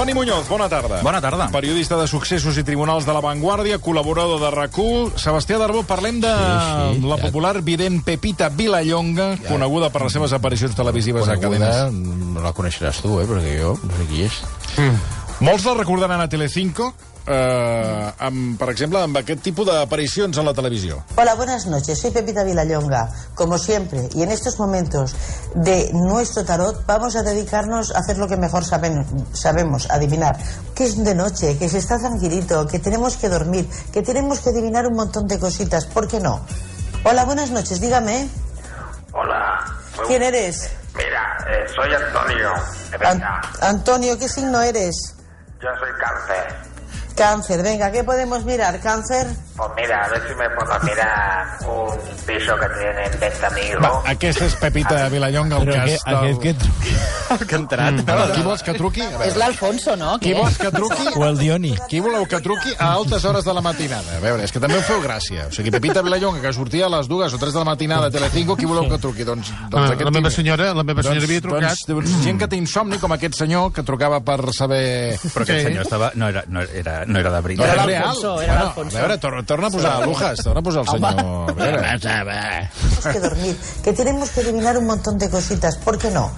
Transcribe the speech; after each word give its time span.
Toni 0.00 0.14
Muñoz, 0.14 0.48
bona 0.48 0.66
tarda. 0.66 1.02
Bona 1.02 1.20
tarda. 1.20 1.50
Periodista 1.52 1.94
de 2.00 2.06
successos 2.08 2.56
i 2.56 2.62
tribunals 2.64 3.04
de 3.04 3.12
La 3.12 3.20
Vanguardia, 3.20 3.76
col·laborador 3.84 4.38
de 4.40 4.48
RAC1. 4.48 5.18
Sebastià 5.20 5.58
Darbó, 5.60 5.82
parlem 5.84 6.22
de 6.22 6.30
Sí, 6.30 6.94
sí, 6.96 7.02
la 7.04 7.18
ja. 7.18 7.26
popular 7.26 7.60
vident 7.60 7.98
Pepita 8.02 8.48
Vilallonga, 8.48 9.34
coneguda 9.44 9.90
per 9.92 10.06
les 10.06 10.16
seves 10.16 10.32
aparicions 10.32 10.72
televisives 10.74 11.28
a 11.28 11.36
cadenes. 11.36 11.92
no 11.92 12.40
la 12.40 12.54
coneixeràs 12.56 13.02
tu, 13.04 13.20
eh, 13.20 13.26
perquè 13.28 13.58
jo 13.60 13.74
no 13.76 13.92
sé 13.98 14.06
qui 14.08 14.22
és. 14.24 14.40
Molts 15.40 15.68
la 15.68 15.74
recordaran 15.74 16.24
a 16.24 16.30
Telecinco, 16.32 16.94
eh, 17.26 18.12
amb, 18.18 18.58
per 18.58 18.68
exemple, 18.70 19.00
amb 19.02 19.16
aquest 19.20 19.42
tipus 19.42 19.66
d'aparicions 19.66 20.38
a 20.38 20.42
la 20.42 20.54
televisió. 20.54 21.02
Hola, 21.16 21.34
buenas 21.34 21.66
noches. 21.66 21.98
Soy 22.00 22.10
Pepita 22.10 22.42
Vilallonga. 22.44 23.08
Como 23.34 23.58
siempre, 23.58 24.08
y 24.14 24.22
en 24.22 24.30
estos 24.30 24.58
momentos 24.58 25.14
de 25.54 25.90
nuestro 25.92 26.44
tarot, 26.44 26.84
vamos 26.86 27.16
a 27.16 27.22
dedicarnos 27.22 27.94
a 27.94 27.98
hacer 28.00 28.18
lo 28.18 28.28
que 28.28 28.36
mejor 28.36 28.64
saben- 28.64 29.06
sabemos, 29.32 29.88
adivinar. 29.90 30.36
Que 30.74 30.84
es 30.84 31.02
de 31.02 31.14
noche, 31.14 31.56
que 31.58 31.68
se 31.68 31.78
está 31.78 31.98
tranquilito, 31.98 32.66
que 32.66 32.78
tenemos 32.78 33.16
que 33.16 33.28
dormir, 33.28 33.68
que 33.92 34.02
tenemos 34.02 34.40
que 34.40 34.50
adivinar 34.50 34.86
un 34.86 34.96
montón 34.96 35.26
de 35.26 35.38
cositas. 35.38 35.86
¿Por 35.86 36.08
qué 36.08 36.20
no? 36.20 36.40
Hola, 37.04 37.24
buenas 37.24 37.50
noches. 37.50 37.80
Dígame, 37.80 38.28
Hola. 39.12 39.64
Muy 39.96 40.06
¿quién 40.06 40.22
eres? 40.22 40.70
Mira, 40.94 41.36
eh, 41.48 41.66
soy 41.74 41.92
Antonio. 41.94 42.52
An- 42.52 43.18
Venga, 43.18 43.40
Antonio, 43.60 44.18
¿qué 44.18 44.28
signo 44.28 44.60
eres? 44.60 45.14
yo 45.62 45.68
soy 45.78 45.90
cáncer. 46.00 46.69
Cáncer. 47.20 47.62
Venga, 47.62 47.92
¿qué 47.92 48.02
podemos 48.02 48.46
mirar? 48.46 48.80
¿Cáncer? 48.80 49.26
Pues 49.60 49.72
mira, 49.76 50.04
a 50.04 50.08
ver 50.08 50.22
si 50.26 50.34
me 50.34 50.48
puedo 50.56 50.80
mirar 50.80 51.58
un 51.68 51.98
piso 52.26 52.54
que 52.56 52.66
tiene 52.80 53.04
en 53.12 53.20
venta 53.20 53.46
amigo. 53.46 53.80
Va, 53.82 53.90
aquesta 54.10 54.46
és 54.46 54.54
Pepita 54.56 55.08
Vilallonga, 55.12 55.58
el 55.60 55.66
Però 55.68 55.74
cas 55.74 55.82
aquest, 55.84 56.08
aquest 56.08 56.40
que... 56.40 56.54
El 57.34 57.46
que 57.46 57.54
ha 57.54 57.58
entrat. 57.64 57.92
Mm. 58.00 58.08
Ara, 58.14 58.24
qui 58.32 58.42
vols 58.46 58.62
que 58.64 58.74
truqui? 58.78 59.02
A 59.04 59.26
És 59.28 59.36
l'Alfonso, 59.36 59.96
no? 60.00 60.14
qui 60.22 60.32
vols 60.32 60.56
que 60.56 60.70
truqui? 60.72 61.08
O 61.14 61.26
el 61.28 61.36
Dioni. 61.38 61.74
Qui 61.90 62.00
voleu 62.00 62.24
que 62.30 62.40
truqui 62.40 62.72
a 62.78 62.88
altes 62.94 63.24
hores 63.28 63.44
de 63.44 63.52
la 63.52 63.60
matinada? 63.60 64.16
A 64.16 64.22
veure, 64.24 64.44
és 64.48 64.52
que 64.54 64.62
també 64.64 64.78
ho 64.80 64.82
feu 64.86 65.02
gràcia. 65.04 65.48
O 65.50 65.52
sigui, 65.52 65.70
Pepita 65.76 66.00
Vilallonga, 66.06 66.40
que 66.40 66.52
sortia 66.56 66.86
a 66.88 66.92
les 66.96 67.06
dues 67.12 67.34
o 67.36 67.38
tres 67.42 67.52
de 67.52 67.58
la 67.60 67.68
matinada 67.68 68.08
a 68.08 68.10
Telecinco, 68.10 68.56
qui 68.56 68.64
voleu 68.70 68.88
que 68.88 68.98
truqui? 68.98 69.24
Doncs, 69.28 69.52
doncs 69.68 69.76
La, 69.76 69.92
aquest 69.92 70.08
la 70.08 70.14
meva 70.16 70.30
senyora, 70.32 70.70
la 70.72 70.82
meva 70.88 71.02
senyora 71.04 71.28
havia 71.28 71.40
trucat. 71.44 71.76
Doncs, 71.86 72.08
doncs, 72.08 72.24
gent 72.24 72.40
que 72.40 72.48
té 72.48 72.56
insomni, 72.56 72.96
com 72.98 73.12
aquest 73.12 73.36
senyor, 73.44 73.70
que 73.76 73.84
trucava 73.84 74.22
per 74.24 74.40
saber... 74.56 75.18
Però 75.20 75.44
aquest 75.44 75.60
Sí. 75.60 75.66
senyor 75.68 75.84
estava... 75.84 76.10
No 76.14 76.28
era, 76.32 76.44
no 76.48 76.62
era, 76.64 77.04
no 77.04 77.18
era 77.20 77.30
de 77.30 77.36
No 77.36 77.42
veritat. 77.42 77.66
era 77.66 77.82
Era 77.84 77.86
l'Alfonso, 77.86 78.34
era 78.40 78.52
Bueno, 78.52 78.64
l'Alfonso. 78.64 78.96
A 78.96 79.00
veure, 79.04 79.18
torna, 79.50 79.66
a 79.66 79.70
posar 79.70 80.06
Lujas, 80.06 80.42
torna 80.42 80.60
a 80.60 80.62
posar 80.62 80.82
el 80.82 80.88
senyor... 80.88 81.54
Tenemos 81.56 83.06
que 83.12 83.20
dormir, 83.20 83.56
que 83.82 83.92
tenemos 83.92 84.30
que 84.30 84.40
adivinar 84.40 84.78
un 84.78 84.86
montón 84.86 85.18
de 85.18 85.28
cositas. 85.28 85.76
¿Por 85.76 85.98
qué 85.98 86.10
no? 86.10 86.30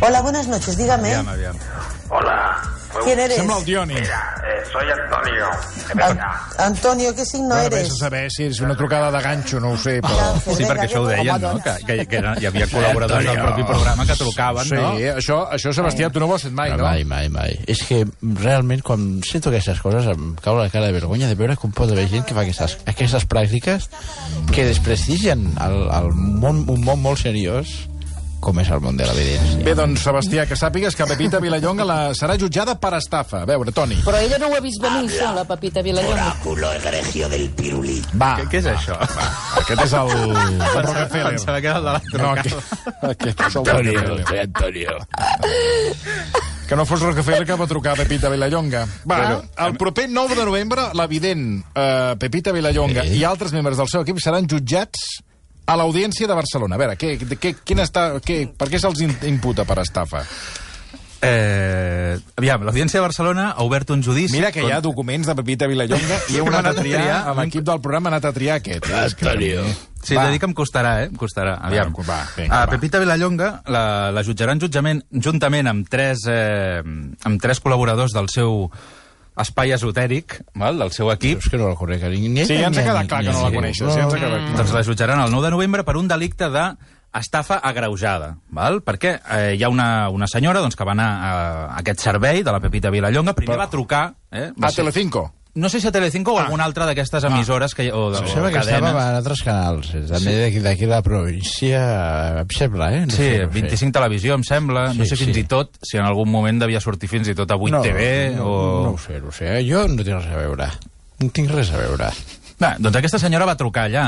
Hola, 0.00 0.22
buenas 0.22 0.48
noches. 0.48 0.76
Dígame, 0.76 1.14
Aviam, 1.14 1.28
aviam. 1.28 1.56
Hola. 2.08 2.75
¿Quién 3.04 3.18
eres? 3.18 3.36
Sembla 3.36 3.58
el 3.58 3.64
Dioni. 3.64 3.94
Mira, 3.94 4.34
eh, 4.46 4.62
soy 4.72 4.86
Antonio. 4.90 5.46
An-. 6.02 6.20
Antonio, 6.58 7.14
¿qué 7.14 7.24
signo 7.24 7.48
Bueno, 7.48 7.70
vés 7.70 7.72
a 7.74 7.80
eres? 7.86 7.98
saber 7.98 8.30
si 8.30 8.44
és 8.44 8.60
una 8.60 8.76
trucada 8.76 9.10
de 9.10 9.20
ganxo, 9.22 9.60
no 9.60 9.70
ho 9.72 9.78
sé, 9.78 10.00
però... 10.02 10.32
Sí, 10.44 10.64
perquè 10.64 10.86
això 10.88 11.02
ho 11.02 11.08
¿qué 11.08 11.16
deien, 11.16 11.40
no? 11.40 11.52
Que, 11.62 11.74
que, 11.86 12.06
que 12.10 12.22
hi 12.40 12.46
havia 12.46 12.66
col·laboradors 12.70 13.24
del 13.24 13.40
propi 13.40 13.64
programa 13.64 14.06
que 14.06 14.16
trucaven, 14.18 14.64
Sí, 14.68 14.74
no? 14.74 14.92
això, 15.16 15.38
això, 15.52 15.72
Sebastià, 15.76 16.10
tu 16.10 16.20
no 16.20 16.26
ho 16.30 16.34
has 16.36 16.46
fet 16.48 16.52
mai, 16.56 16.70
no? 16.76 16.84
Mai, 16.84 17.04
mai, 17.04 17.28
mai. 17.32 17.58
És 17.66 17.82
que 17.86 18.02
realment 18.22 18.82
quan 18.86 19.06
sento 19.26 19.50
aquestes 19.50 19.80
coses 19.84 20.06
em 20.12 20.34
cau 20.42 20.58
la 20.58 20.68
cara 20.70 20.86
de 20.90 20.92
vergonya 20.96 21.28
de 21.28 21.34
veure 21.38 21.56
com 21.56 21.70
pot 21.72 21.90
haver 21.90 22.08
gent 22.12 22.24
que 22.26 22.34
fa 22.36 22.42
aquestes, 22.46 22.78
aquestes 22.86 23.26
pràctiques 23.28 23.88
que 24.52 24.64
desprestigien 24.68 25.52
el, 25.62 25.78
el 25.90 26.10
món, 26.14 26.64
un 26.68 26.82
món 26.84 27.00
molt 27.02 27.20
seriós 27.22 27.86
com 28.46 28.60
és 28.62 28.68
el 28.70 28.78
món 28.84 28.94
de 28.98 29.06
l'evidència. 29.08 29.58
Bé, 29.66 29.74
doncs, 29.74 30.04
Sebastià, 30.06 30.44
que 30.46 30.54
sàpigues 30.58 30.94
que 30.94 31.06
Pepita 31.10 31.40
Vilallonga 31.42 31.84
la, 31.88 31.96
serà 32.14 32.36
jutjada 32.38 32.76
per 32.78 32.92
estafa. 33.00 33.42
A 33.42 33.48
veure, 33.48 33.72
Toni. 33.74 33.98
Però 34.06 34.20
ella 34.22 34.38
no 34.38 34.52
ho 34.52 34.56
ha 34.56 34.62
vist 34.62 34.80
venir, 34.82 35.08
això, 35.10 35.32
la 35.34 35.42
Pepita 35.48 35.82
Vilallonga. 35.82 36.28
Va, 38.14 38.32
Què, 38.38 38.46
què 38.52 38.60
és 38.62 38.68
això? 38.70 38.96
aquest 39.62 39.82
és 39.88 39.92
el, 39.98 40.12
el 40.14 40.82
Rockefeller. 40.86 41.34
Pensava 41.36 41.60
que 41.60 41.72
era 41.72 41.78
el 41.82 41.88
de 41.88 41.96
la 41.96 42.02
No, 42.22 42.30
aquest, 42.36 42.56
aquest 43.10 43.44
és 43.48 43.56
el 43.56 43.66
Rockefeller. 43.66 44.40
Antonio. 44.46 44.98
Que 46.66 46.74
no 46.74 46.82
fos 46.86 46.98
Rockefeller 47.00 47.44
que 47.46 47.54
va 47.54 47.66
trucar 47.70 47.92
a 47.94 47.96
Pepita 48.00 48.28
Vilallonga. 48.32 48.80
Va, 49.06 49.16
Bueno, 49.16 49.42
el 49.66 49.76
proper 49.78 50.08
9 50.10 50.34
de 50.34 50.44
novembre, 50.48 50.88
l'evident 50.98 51.44
eh, 51.74 52.14
Pepita 52.18 52.50
Vilallonga 52.52 53.04
Sí. 53.06 53.20
i 53.20 53.24
altres 53.24 53.52
membres 53.54 53.78
del 53.78 53.86
seu 53.88 54.02
equip 54.02 54.18
seran 54.22 54.48
jutjats 54.50 55.04
a 55.66 55.76
l'Audiència 55.76 56.28
de 56.30 56.34
Barcelona. 56.38 56.76
A 56.76 56.78
veure, 56.78 56.96
què, 57.00 57.16
què, 57.38 57.54
quin 57.64 57.82
està, 57.82 58.08
què, 58.24 58.44
per 58.56 58.68
què 58.70 58.78
se'ls 58.82 59.02
imputa 59.26 59.64
per 59.66 59.80
estafa? 59.82 60.22
Eh, 61.26 62.18
aviam, 62.36 62.62
l'Audiència 62.68 63.00
de 63.00 63.06
Barcelona 63.06 63.46
ha 63.56 63.64
obert 63.64 63.88
un 63.90 64.02
judici... 64.04 64.34
Mira 64.36 64.50
que 64.52 64.62
hi 64.62 64.70
ha 64.70 64.82
documents 64.84 65.26
de 65.26 65.34
Pepita 65.38 65.66
Vilallonga 65.66 66.18
i 66.30 66.36
heu 66.40 66.46
anat 66.52 66.68
a 66.70 66.74
triar, 66.76 67.06
a 67.24 67.32
l'equip 67.38 67.64
del 67.66 67.80
programa 67.82 68.10
ha 68.10 68.14
anat 68.14 68.28
a 68.28 68.32
triar 68.36 68.58
aquest. 68.60 68.86
eh? 68.90 69.04
És 69.08 69.14
que- 69.16 69.26
Antonio. 69.30 69.64
Sí, 70.06 70.14
Va. 70.14 70.22
t'he 70.28 70.36
dit 70.36 70.38
que 70.38 70.46
em 70.46 70.52
costarà, 70.54 70.92
eh? 71.02 71.06
Em 71.08 71.16
costarà. 71.18 71.56
Aviam. 71.66 71.90
Va, 71.96 72.04
va, 72.06 72.18
vinga, 72.36 72.60
a. 72.62 72.66
Pepita 72.70 73.00
Vilallonga 73.02 73.48
la, 73.74 74.12
la 74.14 74.22
jutjaran 74.22 74.60
jutjament, 74.62 75.00
juntament 75.10 75.66
amb 75.66 75.88
tres, 75.90 76.22
eh, 76.30 76.78
amb 77.26 77.40
tres 77.42 77.58
col·laboradors 77.64 78.14
del 78.14 78.28
seu 78.30 78.68
espai 79.36 79.72
esotèric, 79.72 80.40
val? 80.54 80.78
del 80.78 80.90
seu 80.92 81.10
equip. 81.12 81.38
És 81.38 81.48
que 81.50 81.58
no 81.58 81.68
la 81.68 81.74
conec 81.76 82.02
ningú. 82.02 82.44
Sí, 82.46 82.56
ja 82.58 82.68
ens 82.68 82.78
ha 82.78 82.84
quedat 82.84 83.06
clar 83.08 83.22
que 83.24 83.32
no 83.32 83.42
la 83.42 83.48
Sí. 83.50 83.54
coneixes. 83.56 83.94
Ja 83.94 84.02
ens 84.04 84.14
ha 84.14 84.18
quedat 84.18 84.40
clar. 84.46 84.56
Doncs 84.56 84.72
la 84.72 84.84
jutjaran 84.84 85.20
el 85.20 85.30
9 85.30 85.44
de 85.46 85.50
novembre 85.50 85.84
per 85.84 85.96
un 85.96 86.08
delicte 86.08 86.48
de 86.50 86.66
estafa 87.16 87.56
agreujada, 87.56 88.38
val? 88.50 88.82
perquè 88.84 89.20
eh, 89.30 89.54
hi 89.56 89.62
ha 89.64 89.68
una, 89.70 90.08
una 90.10 90.26
senyora 90.26 90.60
doncs, 90.60 90.76
que 90.76 90.84
va 90.84 90.92
anar 90.92 91.06
a, 91.08 91.30
a 91.66 91.78
aquest 91.78 92.00
servei 92.00 92.42
de 92.42 92.52
la 92.52 92.60
Pepita 92.60 92.90
Vilallonga, 92.90 93.32
primer 93.32 93.54
Però- 93.56 93.62
va 93.64 93.70
trucar... 93.70 94.14
Eh, 94.30 94.52
va 94.60 94.68
A 94.68 94.70
ser- 94.70 94.84
Telecinco. 94.84 95.32
No 95.56 95.70
sé 95.72 95.80
si 95.80 95.88
a 95.88 95.92
Telecinco 95.92 96.34
o 96.34 96.38
Ah. 96.38 96.44
alguna 96.44 96.66
altra 96.68 96.84
d'aquestes 96.84 97.24
emissores 97.24 97.72
que, 97.74 97.88
o, 97.90 98.10
de, 98.12 98.18
Em 98.20 98.28
sembla 98.28 98.50
que 98.52 98.58
estava 98.60 98.90
en 98.92 99.16
altres 99.16 99.40
canals, 99.42 99.88
eh, 99.96 100.02
també 100.04 100.34
d'aquí 100.42 100.60
d'aquí 100.60 100.84
de 100.84 100.92
la 100.92 101.00
província, 101.02 101.80
em 102.42 102.50
sembla, 102.52 102.90
eh? 102.94 103.06
No 103.06 103.10
Sí, 103.12 103.16
sé, 103.16 103.30
no 103.40 103.52
sé. 103.52 103.60
25 103.60 103.92
Televisió, 103.96 104.34
em 104.36 104.44
sembla. 104.44 104.88
no 104.92 105.04
Sí, 105.04 105.08
sé 105.10 105.16
fins 105.16 105.34
sí. 105.34 105.40
i 105.40 105.44
tot 105.48 105.70
si 105.82 105.96
en 105.96 106.04
algun 106.04 106.28
moment 106.30 106.60
devia 106.60 106.80
sortir 106.80 107.08
fins 107.08 107.28
i 107.28 107.34
tot 107.34 107.50
a 107.50 107.56
8 107.56 107.80
TV 107.82 108.34
no, 108.36 108.44
o... 108.46 108.84
No 108.84 108.90
ho 108.92 108.98
sé, 108.98 109.18
no 109.20 109.28
ho 109.28 109.32
sé. 109.32 109.64
Jo 109.68 109.86
no 109.88 109.96
tinc 110.04 110.20
res 110.20 110.26
a 110.32 110.36
veure. 110.36 110.68
No 111.24 111.30
tinc 111.30 111.50
res 111.50 111.72
a 111.72 111.78
veure. 111.80 112.10
Bé, 112.60 112.74
doncs 112.78 112.96
aquesta 112.96 113.18
senyora 113.18 113.46
va 113.48 113.56
trucar 113.56 113.86
allà, 113.88 114.04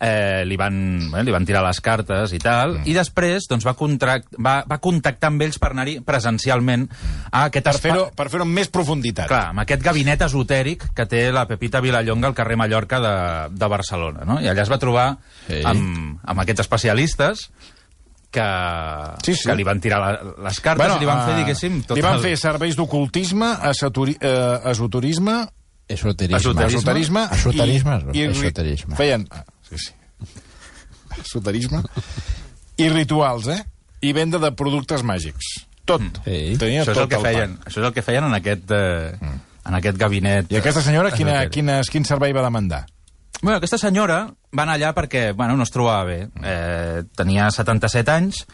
eh, 0.00 0.42
li, 0.46 0.56
van, 0.60 0.76
bé, 1.12 1.22
li 1.26 1.34
van 1.34 1.46
tirar 1.48 1.62
les 1.66 1.80
cartes 1.84 2.32
i 2.36 2.40
tal, 2.42 2.78
mm. 2.78 2.88
i 2.90 2.94
després 2.96 3.46
doncs, 3.50 3.66
va, 3.66 3.74
contract, 3.78 4.34
va, 4.42 4.58
va 4.68 4.78
contactar 4.82 5.30
amb 5.32 5.44
ells 5.46 5.58
per 5.62 5.70
anar-hi 5.72 5.98
presencialment 6.06 6.88
a 7.30 7.46
aquest 7.50 7.68
Per 7.70 7.74
espai... 7.76 7.90
fer-ho 7.92 8.08
per 8.16 8.28
fer 8.32 8.42
amb 8.44 8.56
més 8.56 8.70
profunditat. 8.72 9.28
Clar, 9.30 9.50
amb 9.54 9.64
aquest 9.64 9.82
gabinet 9.84 10.26
esotèric 10.26 10.88
que 10.96 11.06
té 11.10 11.26
la 11.34 11.46
Pepita 11.48 11.80
Vilallonga 11.84 12.30
al 12.32 12.36
carrer 12.38 12.58
Mallorca 12.60 13.00
de, 13.00 13.14
de 13.56 13.70
Barcelona, 13.72 14.24
no? 14.28 14.40
I 14.42 14.50
allà 14.52 14.66
es 14.66 14.72
va 14.72 14.80
trobar 14.82 15.06
Sí. 15.46 15.60
amb, 15.62 16.16
amb 16.26 16.40
aquests 16.42 16.64
especialistes 16.64 17.48
que, 18.30 18.46
Sí, 19.22 19.34
sí. 19.34 19.46
que 19.48 19.54
li 19.56 19.64
van 19.64 19.80
tirar 19.80 20.00
la, 20.02 20.10
les 20.48 20.58
cartes 20.60 20.96
i 20.96 20.98
li 21.00 21.06
van 21.08 21.22
fer, 21.24 21.34
eh, 21.36 21.42
diguéssim... 21.44 21.82
Tot 21.86 21.96
li 21.96 22.02
van 22.04 22.18
el... 22.18 22.24
fer 22.26 22.34
serveis 22.40 22.76
d'ocultisme, 22.76 23.52
eh, 23.62 24.70
esoterisme, 24.72 25.36
Esoterisme. 25.88 26.36
Esoterisme. 26.36 26.78
esoterisme, 26.80 27.20
Esoterisme, 27.30 27.98
i, 28.12 28.18
i, 28.18 28.30
esoterisme. 28.32 28.96
Feien... 28.98 29.28
Sí, 29.68 29.78
sí. 29.78 29.92
Esoterisme. 31.22 31.82
I 32.76 32.88
rituals, 32.92 33.48
eh? 33.48 33.62
I 34.04 34.12
venda 34.16 34.38
de 34.42 34.52
productes 34.56 35.04
màgics. 35.06 35.54
Tot. 35.86 36.02
Sí. 36.24 36.56
Tenia 36.60 36.82
Això 36.82 36.92
és, 36.92 36.98
tot 36.98 37.04
el 37.04 37.10
que 37.10 37.20
el 37.20 37.24
feien, 37.24 37.56
això 37.62 37.80
és 37.80 37.88
el 37.88 37.94
que 37.94 38.04
feien 38.04 38.26
en 38.26 38.34
aquest, 38.36 38.70
eh, 38.74 39.32
en 39.66 39.78
aquest 39.78 39.98
gabinet. 39.98 40.50
I 40.52 40.60
aquesta 40.60 40.82
senyora 40.84 41.12
quina, 41.14 41.38
quines, 41.52 41.90
quin 41.92 42.04
servei 42.04 42.34
va 42.36 42.44
demandar? 42.44 42.84
Bueno, 43.40 43.58
aquesta 43.58 43.78
senyora 43.78 44.24
va 44.26 44.64
anar 44.64 44.76
allà 44.78 44.92
perquè 44.96 45.28
bueno, 45.36 45.56
no 45.56 45.66
es 45.66 45.72
trobava 45.72 46.04
bé. 46.08 46.18
Eh, 46.42 47.04
tenia 47.16 47.50
77 47.52 48.12
anys, 48.12 48.44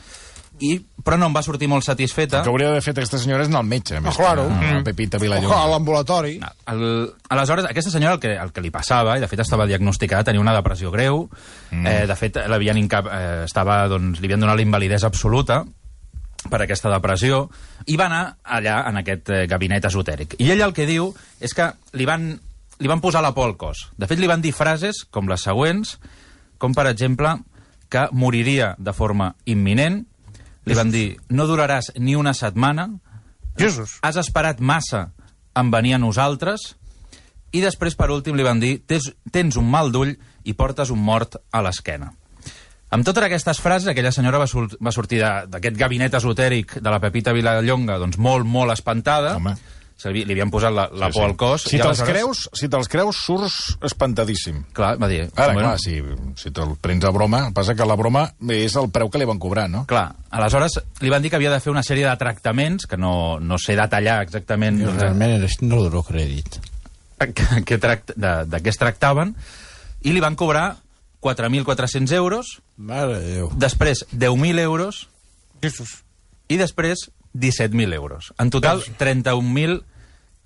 i, 0.62 0.76
però 1.02 1.18
no 1.18 1.26
em 1.28 1.34
va 1.34 1.42
sortir 1.42 1.66
molt 1.70 1.84
satisfeta. 1.86 2.38
El 2.40 2.46
que 2.46 2.52
hauria 2.52 2.68
d'haver 2.70 2.84
fet 2.84 3.00
aquesta 3.02 3.18
senyora 3.18 3.42
és 3.42 3.50
anar 3.50 3.62
al 3.64 3.68
metge. 3.70 3.98
Més 4.00 4.16
claro. 4.16 4.46
Que, 4.48 4.54
a 4.54 4.78
Mm. 4.78 4.84
Pepita 4.86 5.16
Ojo, 5.18 5.24
a 5.24 5.26
Vilallonga. 5.26 5.66
l'ambulatori. 5.72 6.40
El, 6.70 7.12
aleshores, 7.28 7.66
aquesta 7.68 7.90
senyora 7.90 8.14
el 8.14 8.20
que, 8.20 8.32
el 8.36 8.52
que 8.52 8.62
li 8.62 8.70
passava, 8.70 9.16
i 9.18 9.20
de 9.20 9.28
fet 9.28 9.40
estava 9.42 9.66
diagnosticada, 9.66 10.24
tenia 10.24 10.40
una 10.40 10.54
depressió 10.54 10.90
greu, 10.94 11.28
mm. 11.70 11.86
eh, 11.86 12.06
de 12.06 12.16
fet 12.16 12.38
l'havien 12.48 12.78
incap, 12.78 13.06
eh, 13.10 13.44
estava, 13.44 13.82
doncs, 13.90 14.20
li 14.20 14.26
havien 14.30 14.40
donat 14.40 14.56
la 14.56 14.62
invalidesa 14.62 15.06
absoluta 15.10 15.64
per 16.50 16.62
aquesta 16.62 16.90
depressió, 16.90 17.44
i 17.86 17.96
va 17.96 18.06
anar 18.06 18.22
allà 18.42 18.80
en 18.88 18.96
aquest 19.02 19.30
eh, 19.30 19.44
gabinet 19.50 19.84
esotèric. 19.86 20.34
I 20.42 20.50
ella 20.54 20.66
el 20.66 20.74
que 20.74 20.86
diu 20.86 21.12
és 21.40 21.54
que 21.54 21.68
li 21.94 22.06
van, 22.08 22.32
li 22.78 22.90
van 22.90 23.00
posar 23.00 23.22
la 23.22 23.34
por 23.34 23.46
al 23.50 23.56
cos. 23.56 23.88
De 23.96 24.06
fet, 24.10 24.18
li 24.18 24.30
van 24.30 24.42
dir 24.42 24.52
frases 24.54 25.04
com 25.10 25.28
les 25.30 25.42
següents, 25.42 25.98
com 26.58 26.74
per 26.74 26.86
exemple 26.90 27.36
que 27.92 28.06
moriria 28.12 28.74
de 28.78 28.92
forma 28.96 29.34
imminent, 29.44 30.06
Li 30.68 30.76
van 30.78 30.92
dir, 30.94 31.16
no 31.34 31.48
duraràs 31.50 31.92
ni 31.98 32.14
una 32.14 32.34
setmana, 32.34 32.88
Jesús. 33.58 33.98
has 34.02 34.16
esperat 34.20 34.60
massa 34.60 35.10
en 35.58 35.70
venir 35.70 35.96
a 35.96 36.00
nosaltres, 36.00 36.76
i 37.52 37.60
després, 37.60 37.96
per 37.98 38.08
últim, 38.10 38.36
li 38.36 38.46
van 38.46 38.60
dir, 38.62 38.78
tens, 38.88 39.10
tens 39.32 39.58
un 39.60 39.68
mal 39.68 39.92
d'ull 39.92 40.14
i 40.48 40.54
portes 40.56 40.90
un 40.90 41.02
mort 41.04 41.36
a 41.52 41.60
l'esquena. 41.64 42.12
Amb 42.92 43.04
totes 43.08 43.24
aquestes 43.24 43.60
frases, 43.60 43.88
aquella 43.88 44.12
senyora 44.12 44.40
va, 44.40 44.46
sur 44.48 44.66
va 44.76 44.92
sortir 44.92 45.20
d'aquest 45.22 45.76
gabinet 45.80 46.14
esotèric 46.16 46.78
de 46.80 46.92
la 46.92 47.00
Pepita 47.00 47.32
Vilallonga, 47.32 47.98
doncs 48.00 48.18
molt, 48.20 48.48
molt 48.48 48.72
espantada. 48.72 49.36
Home. 49.40 49.54
Li, 50.10 50.24
li 50.26 50.32
havien 50.34 50.50
posat 50.50 50.72
la, 50.74 50.88
la 50.92 51.08
por 51.14 51.24
al 51.28 51.36
cos. 51.38 51.62
Si 51.68 51.76
i 51.76 51.78
te'ls 51.78 52.00
aleshores- 52.00 52.10
creus, 52.10 52.40
si 52.58 52.68
te'ls 52.72 52.88
creus, 52.90 53.20
surts 53.26 53.76
espantadíssim. 53.86 54.64
Clar, 54.74 54.96
va 54.98 55.08
dir... 55.08 55.28
Ara, 55.36 55.54
clar, 55.54 55.76
si, 55.78 55.98
si 56.40 56.50
te'l 56.50 56.72
prens 56.82 57.04
a 57.06 57.12
broma, 57.14 57.44
passa 57.54 57.74
que 57.78 57.86
la 57.86 57.94
broma 57.96 58.24
és 58.50 58.74
el 58.80 58.90
preu 58.90 59.10
que 59.12 59.20
li 59.22 59.28
van 59.28 59.38
cobrar, 59.42 59.68
no? 59.70 59.84
Clar, 59.86 60.08
aleshores 60.30 60.80
li 61.00 61.10
van 61.12 61.22
dir 61.22 61.30
que 61.30 61.38
havia 61.38 61.52
de 61.54 61.60
fer 61.62 61.70
una 61.72 61.84
sèrie 61.86 62.08
de 62.08 62.16
tractaments, 62.18 62.86
que 62.90 62.96
no, 62.98 63.38
no 63.38 63.58
sé 63.62 63.76
detallar 63.78 64.20
exactament 64.26 64.80
Jo 64.82 64.90
doncs, 64.90 65.02
realment 65.06 65.36
eres- 65.38 65.60
no 65.62 65.82
dono 65.84 66.02
crèdit. 66.02 66.58
que, 67.22 67.62
que 67.64 67.78
tract, 67.78 68.16
de, 68.16 68.32
de 68.50 68.58
què 68.64 68.72
es 68.72 68.78
tractaven, 68.80 69.36
i 70.02 70.10
li 70.12 70.20
van 70.24 70.34
cobrar 70.34 70.78
4.400 71.22 72.10
euros, 72.18 72.56
Mare 72.76 73.20
de 73.20 73.34
Déu. 73.36 73.50
després 73.54 74.04
10.000 74.10 74.58
euros 74.58 75.06
Jesús. 75.62 76.00
i 76.50 76.56
després 76.58 77.10
17.000 77.38 77.94
euros. 77.94 78.32
En 78.42 78.50
total, 78.50 78.82
31.000 78.98 79.84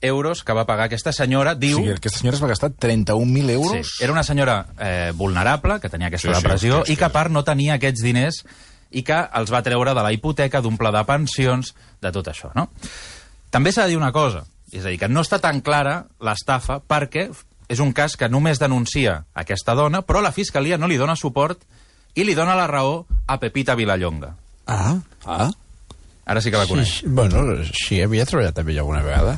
euros 0.07 0.43
que 0.45 0.55
va 0.57 0.65
pagar 0.67 0.87
aquesta 0.87 1.13
senyora, 1.13 1.53
O 1.53 1.61
diu... 1.61 1.79
sigui, 1.79 1.93
aquesta 1.95 2.21
senyora 2.23 2.39
es 2.39 2.43
va 2.43 2.51
gastar 2.53 2.71
31.000 2.73 3.51
euros? 3.55 3.91
Sí, 3.97 4.05
era 4.05 4.13
una 4.15 4.25
senyora 4.25 4.67
eh, 4.79 5.13
vulnerable, 5.15 5.81
que 5.81 5.91
tenia 5.93 6.09
aquesta 6.09 6.29
Sí, 6.31 6.35
sí, 6.35 6.43
depressió, 6.43 6.81
hòstia, 6.81 6.95
i 6.95 6.97
que 6.97 7.09
a 7.09 7.13
part 7.15 7.33
no 7.35 7.45
tenia 7.45 7.77
aquests 7.77 8.03
diners 8.05 8.43
i 8.97 9.03
que 9.03 9.19
els 9.41 9.53
va 9.53 9.63
treure 9.67 9.95
de 9.95 10.03
la 10.07 10.13
hipoteca, 10.15 10.63
d'un 10.63 10.79
pla 10.79 10.93
de 10.95 11.03
pensions, 11.09 11.75
de 12.03 12.13
tot 12.15 12.29
això, 12.33 12.53
no? 12.55 12.69
També 13.51 13.73
s'ha 13.73 13.85
de 13.85 13.95
dir 13.95 13.99
una 13.99 14.13
cosa, 14.15 14.45
és 14.73 14.85
a 14.85 14.91
dir, 14.91 14.99
que 14.99 15.09
no 15.09 15.23
està 15.27 15.41
tan 15.43 15.61
clara 15.61 16.05
l'estafa 16.23 16.81
perquè 16.81 17.29
és 17.69 17.83
un 17.83 17.93
cas 17.93 18.15
que 18.17 18.29
només 18.31 18.61
denuncia 18.63 19.25
aquesta 19.35 19.75
dona, 19.75 20.03
però 20.07 20.23
la 20.23 20.33
Fiscalia 20.33 20.79
no 20.79 20.87
li 20.87 20.99
dona 20.99 21.17
suport 21.19 21.63
i 22.15 22.25
li 22.25 22.35
dona 22.35 22.55
la 22.57 22.67
raó 22.71 23.05
a 23.27 23.39
Pepita 23.43 23.75
Vilallonga. 23.75 24.35
Ah, 24.67 24.97
ah. 25.27 25.51
Ara 26.27 26.41
sí 26.43 26.51
que 26.51 26.59
la 26.59 26.67
coneix. 26.67 26.89
Sí, 26.89 27.01
sí, 27.05 27.09
bueno, 27.09 27.43
sí, 27.71 28.01
havia 28.03 28.27
treballat 28.27 28.59
amb 28.59 28.71
ella 28.73 28.83
alguna 28.83 29.03
vegada. 29.07 29.37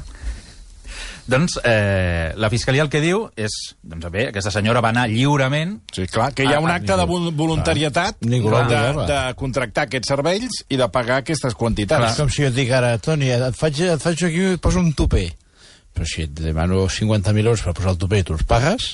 Doncs 1.28 1.58
eh, 1.60 2.32
la 2.40 2.48
Fiscalia 2.48 2.80
el 2.86 2.88
que 2.88 3.02
diu 3.04 3.26
és, 3.36 3.52
doncs 3.84 4.06
bé, 4.12 4.28
aquesta 4.30 4.52
senyora 4.54 4.80
va 4.80 4.88
anar 4.94 5.04
lliurement 5.10 5.74
Sí, 5.92 6.06
clar, 6.08 6.30
que 6.32 6.46
hi 6.46 6.54
ha 6.54 6.60
un 6.64 6.70
acte 6.72 6.96
de 6.96 7.04
vol- 7.08 7.28
voluntarietat 7.36 8.22
Ningú 8.24 8.48
de, 8.48 8.78
de 9.10 9.18
contractar 9.36 9.84
aquests 9.84 10.08
serveis 10.08 10.62
i 10.72 10.78
de 10.80 10.88
pagar 10.88 11.18
aquestes 11.20 11.52
quantitats. 11.58 12.14
És 12.14 12.22
com 12.22 12.32
si 12.32 12.46
jo 12.46 12.48
et 12.48 12.56
dic 12.56 12.72
ara, 12.72 12.94
Toni, 13.02 13.28
et 13.34 13.60
faig, 13.60 13.82
et 13.92 14.00
faig 14.00 14.24
aquí 14.30 14.40
i 14.40 14.54
et 14.56 14.64
poso 14.64 14.80
un 14.80 14.94
tupé. 14.96 15.26
Però 15.92 16.08
si 16.08 16.24
et 16.24 16.32
demano 16.32 16.86
50.000 16.88 17.44
euros 17.44 17.66
per 17.66 17.76
posar 17.76 17.92
el 17.92 18.00
tupé 18.00 18.22
i 18.22 18.24
tu 18.24 18.32
els 18.32 18.44
pagues, 18.48 18.88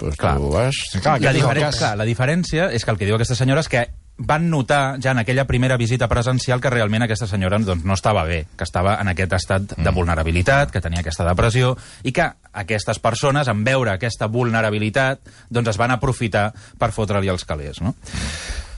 doncs 0.00 0.20
Clar. 0.20 0.36
tu 0.36 0.52
vas... 0.52 0.84
Clar, 1.00 1.16
la, 1.22 1.32
diferència, 1.32 1.72
clar, 1.78 1.96
la 1.96 2.04
diferència 2.08 2.68
és 2.76 2.84
que 2.84 2.92
el 2.92 2.98
que 3.00 3.08
diu 3.08 3.16
aquesta 3.16 3.36
senyora 3.40 3.64
és 3.64 3.72
que 3.72 3.86
van 4.16 4.48
notar 4.50 5.00
ja 5.02 5.10
en 5.10 5.18
aquella 5.18 5.44
primera 5.44 5.76
visita 5.76 6.08
presencial 6.08 6.60
que 6.60 6.70
realment 6.70 7.02
aquesta 7.02 7.26
senyora 7.26 7.58
doncs, 7.58 7.84
no 7.84 7.94
estava 7.94 8.24
bé, 8.24 8.44
que 8.56 8.64
estava 8.64 8.96
en 9.02 9.10
aquest 9.10 9.32
estat 9.32 9.74
de 9.76 9.94
vulnerabilitat, 9.94 10.70
que 10.70 10.82
tenia 10.84 11.02
aquesta 11.02 11.26
depressió, 11.26 11.74
i 12.04 12.12
que 12.14 12.28
aquestes 12.52 13.00
persones, 13.02 13.48
en 13.48 13.64
veure 13.66 13.94
aquesta 13.94 14.30
vulnerabilitat, 14.30 15.24
doncs 15.50 15.74
es 15.74 15.80
van 15.80 15.96
aprofitar 15.96 16.52
per 16.78 16.92
fotre-li 16.94 17.32
els 17.32 17.44
calés. 17.44 17.82
No? 17.82 17.96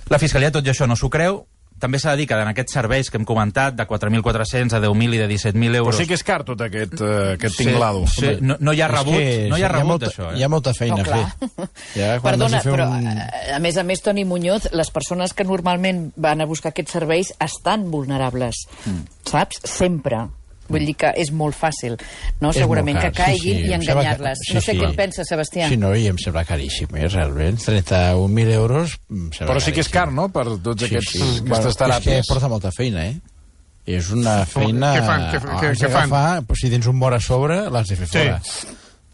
La 0.09 0.23
Fiscalia 0.23 0.53
tot 0.55 0.65
i 0.65 0.73
això 0.73 0.89
no 0.89 0.97
s'ho 0.97 1.11
creu, 1.13 1.43
també 1.79 1.99
s'ha 1.99 2.13
de 2.13 2.23
dir 2.23 2.27
que 2.27 2.35
en 2.41 2.49
aquests 2.49 2.73
serveis 2.73 3.11
que 3.11 3.19
hem 3.19 3.25
comentat, 3.29 3.75
de 3.77 3.87
4.400 3.87 4.73
a 4.73 4.81
10.000 4.81 5.15
i 5.15 5.19
de 5.19 5.29
17.000 5.29 5.71
Però 5.71 5.77
euros... 5.85 5.97
sí 5.97 6.07
que 6.07 6.15
és 6.17 6.25
car 6.25 6.43
tot 6.45 6.61
aquest, 6.65 6.95
uh, 7.01 7.35
aquest 7.35 7.59
tinglado. 7.59 8.07
Sí, 8.09 8.37
no, 8.41 8.57
no 8.61 8.73
hi 8.73 8.81
ha 8.81 8.89
rebut, 8.89 9.17
que 9.19 9.49
no 9.51 9.57
hi 9.59 9.63
ha 9.63 9.67
hi 9.67 9.69
ha 9.69 9.73
rebut, 9.75 9.91
molta- 9.91 10.11
això. 10.13 10.31
Eh? 10.33 10.39
Hi 10.39 10.43
ha 10.43 10.49
molta 10.49 10.75
feina 10.75 10.97
No, 10.97 11.03
a 11.03 11.05
fer. 11.05 11.69
Ja, 11.97 12.11
quan 12.21 12.33
Perdona, 12.37 12.63
però 12.65 12.89
un... 12.97 13.07
eh, 13.13 13.53
a 13.57 13.59
més 13.61 13.77
a 13.77 13.85
més, 13.85 14.01
Toni 14.03 14.25
Muñoz, 14.25 14.71
les 14.73 14.91
persones 14.91 15.35
que 15.35 15.45
normalment 15.45 16.11
van 16.17 16.41
a 16.41 16.47
buscar 16.49 16.71
aquests 16.73 16.93
serveis 16.99 17.35
estan 17.41 17.91
vulnerables, 17.91 18.65
Mm. 18.87 19.05
saps? 19.29 19.61
Sempre. 19.65 20.25
Vull 20.69 20.85
dir 20.87 20.95
que 20.97 21.13
és 21.17 21.31
molt 21.33 21.55
fàcil, 21.57 21.97
no? 22.41 22.51
És 22.51 22.57
Segurament 22.61 22.99
que 23.01 23.11
car, 23.13 23.27
sí, 23.33 23.39
caiguin 23.41 23.61
sí, 23.63 23.69
i 23.71 23.75
enganyar-les. 23.77 24.39
sí, 24.47 24.55
no 24.55 24.61
sé 24.61 24.73
sí. 24.73 24.79
què 24.81 24.89
en 24.91 24.97
pensa, 24.97 25.25
Sebastià. 25.29 25.69
Sí, 25.69 25.77
no, 25.81 25.95
i 25.95 26.07
em 26.11 26.19
sembla 26.19 26.45
caríssim, 26.45 26.89
eh, 26.97 27.07
realment. 27.09 27.59
31.000 27.63 28.53
euros 28.57 28.97
Però 29.39 29.61
sí 29.61 29.73
que 29.73 29.81
és 29.85 29.89
caríssim. 29.89 29.93
car, 29.93 30.13
no?, 30.13 30.29
per 30.33 30.45
tots 30.63 30.83
aquests, 30.89 31.13
sí. 31.13 31.23
Bueno, 31.47 31.63
aquestes 31.63 31.97
és 31.99 32.05
que 32.05 32.23
porta 32.29 32.49
molta 32.49 32.73
feina, 32.75 33.07
eh? 33.07 33.17
És 33.87 34.09
una 34.11 34.41
feina... 34.51 34.95
què 34.97 35.03
fan? 35.07 35.21
Què 35.31 35.39
què- 35.39 35.75
què 35.79 35.89
fan? 35.93 36.11
d'agafar, 36.11 36.43
pues, 36.49 36.59
si 36.65 36.71
tens 36.73 36.87
un 36.91 36.97
mort 36.99 37.15
a 37.15 37.21
sobre, 37.23 37.71
l'has 37.71 37.87
de 37.89 37.97
fer 38.01 38.09
Sí. 38.09 38.19
fora. 38.19 38.41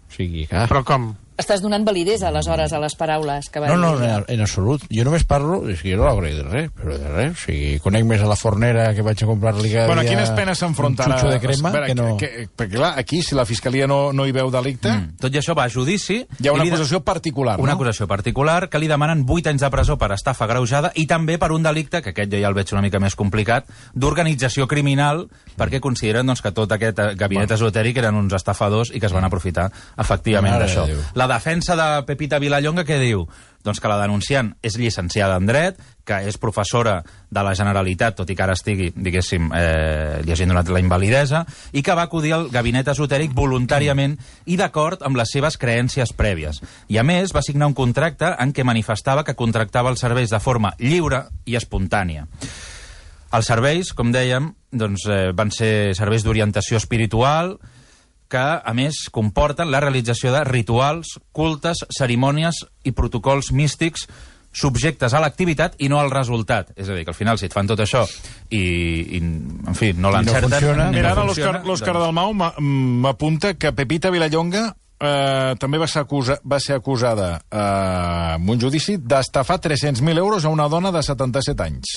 O 0.09 0.15
sigui, 0.15 0.47
clar... 0.47 0.67
Però 0.69 0.83
com? 0.85 1.11
Estàs 1.41 1.63
donant 1.65 1.85
validesa, 1.87 2.29
aleshores, 2.29 2.73
a 2.77 2.79
les 2.79 2.95
paraules 2.95 3.49
que 3.51 3.59
va 3.59 3.69
No, 3.69 3.75
dir 3.75 3.81
no, 3.83 3.93
ella. 4.05 4.17
en, 4.19 4.25
en 4.35 4.41
absolut. 4.45 4.83
Jo 4.93 5.05
només 5.05 5.25
parlo, 5.25 5.63
és 5.73 5.81
que 5.81 5.91
jo 5.95 5.97
no 5.97 6.05
l'agrego 6.05 6.43
de 6.43 6.49
res, 6.51 6.71
però 6.77 6.99
de 6.99 7.09
res. 7.09 7.33
O 7.33 7.41
sigui, 7.47 7.79
conec 7.81 8.05
més 8.05 8.21
a 8.21 8.27
la 8.29 8.37
fornera 8.37 8.91
que 8.95 9.03
vaig 9.03 9.23
a 9.25 9.27
comprar-li 9.27 9.71
cada 9.73 9.87
Bueno, 9.87 10.03
a 10.03 10.05
dia 10.05 10.13
quines 10.13 10.31
penes 10.37 10.59
s'enfronta 10.61 11.07
un 11.09 11.31
de 11.31 11.41
crema, 11.41 11.71
veure, 11.73 11.87
que 11.89 11.95
no... 11.95 12.17
que, 12.21 12.49
perquè, 12.55 12.77
clar, 12.77 12.93
aquí, 13.01 13.23
si 13.23 13.35
la 13.35 13.47
Fiscalia 13.49 13.87
no, 13.89 14.13
no 14.13 14.27
hi 14.27 14.33
veu 14.33 14.51
delicte, 14.53 14.91
Mm. 14.93 15.17
Tot 15.23 15.33
i 15.35 15.39
això 15.39 15.55
va 15.57 15.65
a 15.65 15.71
judici... 15.73 16.19
hi 16.39 16.49
ha 16.49 16.53
una 16.53 16.65
li 16.65 16.69
de- 16.71 16.77
acusació 16.77 17.01
particular, 17.03 17.57
Una 17.59 17.73
no? 17.73 17.77
acusació 17.79 18.07
particular 18.07 18.69
que 18.69 18.79
li 18.79 18.89
demanen 18.89 19.25
8 19.27 19.49
anys 19.51 19.63
de 19.63 19.71
presó 19.71 19.97
per 19.97 20.13
estafa 20.13 20.47
greujada 20.47 20.91
i 21.01 21.07
també 21.07 21.39
per 21.39 21.51
un 21.53 21.63
delicte, 21.63 22.03
que 22.03 22.11
aquest 22.11 22.31
jo 22.31 22.39
ja 22.43 22.49
el 22.49 22.55
veig 22.55 22.73
una 22.75 22.83
mica 22.83 23.01
més 23.01 23.17
complicat, 23.17 23.65
d'organització 23.95 24.67
criminal, 24.69 25.29
perquè 25.57 25.81
consideren 25.81 26.27
doncs, 26.27 26.43
que 26.43 26.53
tot 26.53 26.71
aquest 26.77 26.99
eh, 26.99 27.09
gabinet 27.17 27.49
bueno. 27.49 27.57
esotèric 27.61 27.99
eren 28.03 28.17
uns 28.21 28.35
estafadors 28.37 28.91
i 28.93 29.01
que 29.01 29.07
es 29.09 29.13
van 29.17 29.25
aprofitar 29.25 29.71
efectivament 29.97 30.59
d'això. 30.61 30.87
La 31.23 31.29
defensa 31.29 31.77
de 31.79 32.03
Pepita 32.03 32.41
Vilallonga, 32.43 32.83
què 32.83 32.97
diu? 32.99 33.21
Doncs 33.63 33.79
que 33.79 33.87
la 33.87 34.01
denunciant 34.01 34.49
és 34.67 34.75
llicenciada 34.75 35.37
en 35.39 35.45
dret, 35.47 35.77
que 36.03 36.17
és 36.27 36.35
professora 36.43 36.97
de 37.31 37.45
la 37.47 37.53
Generalitat, 37.55 38.17
tot 38.19 38.31
i 38.33 38.35
que 38.35 38.43
ara 38.43 38.57
estigui, 38.59 38.89
diguéssim, 38.91 39.53
eh, 39.55 40.19
hagin 40.27 40.51
donat 40.51 40.73
la 40.75 40.81
invalidesa, 40.83 41.45
i 41.71 41.85
que 41.87 41.95
va 41.95 42.09
acudir 42.09 42.33
al 42.35 42.49
gabinet 42.51 42.91
esotèric 42.91 43.37
voluntàriament 43.39 44.17
i 44.51 44.57
d'acord 44.59 45.07
amb 45.07 45.21
les 45.21 45.31
seves 45.31 45.61
creències 45.63 46.11
prèvies. 46.11 46.59
I 46.91 46.99
a 46.99 47.05
més, 47.07 47.31
va 47.31 47.45
signar 47.47 47.69
un 47.71 47.79
contracte 47.79 48.35
en 48.35 48.51
què 48.51 48.67
manifestava 48.67 49.23
que 49.23 49.39
contractava 49.39 49.95
els 49.95 50.03
serveis 50.03 50.35
de 50.35 50.43
forma 50.43 50.75
lliure 50.81 51.29
i 51.47 51.55
espontània. 51.55 52.27
Els 53.31 53.47
serveis, 53.47 53.95
com 53.95 54.11
dèiem, 54.11 54.51
doncs, 54.73 55.07
eh, 55.07 55.31
van 55.31 55.55
ser 55.55 55.95
serveis 55.95 56.27
d'orientació 56.27 56.83
espiritual, 56.83 57.61
que, 58.33 58.41
a 58.65 58.73
més, 58.77 59.05
comporten 59.13 59.71
la 59.71 59.81
realització 59.85 60.33
de 60.33 60.43
rituals, 60.49 61.19
cultes, 61.37 61.85
cerimònies 61.93 62.65
i 62.89 62.93
protocols 62.97 63.53
místics 63.53 64.09
subjectes 64.53 65.15
a 65.17 65.21
l'activitat 65.23 65.79
i 65.81 65.89
no 65.89 65.97
al 66.01 66.11
resultat. 66.13 66.75
És 66.77 66.91
a 66.91 66.97
dir, 66.97 67.07
que 67.07 67.13
al 67.15 67.17
final, 67.17 67.39
si 67.41 67.47
et 67.49 67.55
fan 67.57 67.69
tot 67.71 67.81
això 67.81 68.03
i, 68.53 68.61
i 69.17 69.21
en 69.23 69.77
fi, 69.79 69.95
no 69.97 70.11
l'encerten... 70.13 70.51
funciona, 70.51 70.91
ni 70.91 70.99
Mira, 71.01 71.15
ara 71.15 71.25
no 71.25 71.31
l'Òscar 71.33 71.63
doncs- 71.65 71.89
Dalmau 72.03 72.35
m'a- 72.37 72.53
m'apunta 72.61 73.55
que 73.57 73.73
Pepita 73.73 74.13
Vilallonga 74.13 74.67
eh, 75.01 75.55
també 75.59 75.81
va 75.81 75.89
ser, 75.89 76.05
acusa, 76.05 76.37
va 76.45 76.61
ser 76.61 76.77
acusada 76.77 77.31
eh, 77.49 78.37
en 78.37 78.49
un 78.53 78.61
judici 78.61 78.99
d'estafar 79.01 79.57
300.000 79.65 80.21
euros 80.21 80.45
a 80.45 80.53
una 80.53 80.69
dona 80.69 80.93
de 80.93 81.03
77 81.03 81.65
anys. 81.65 81.97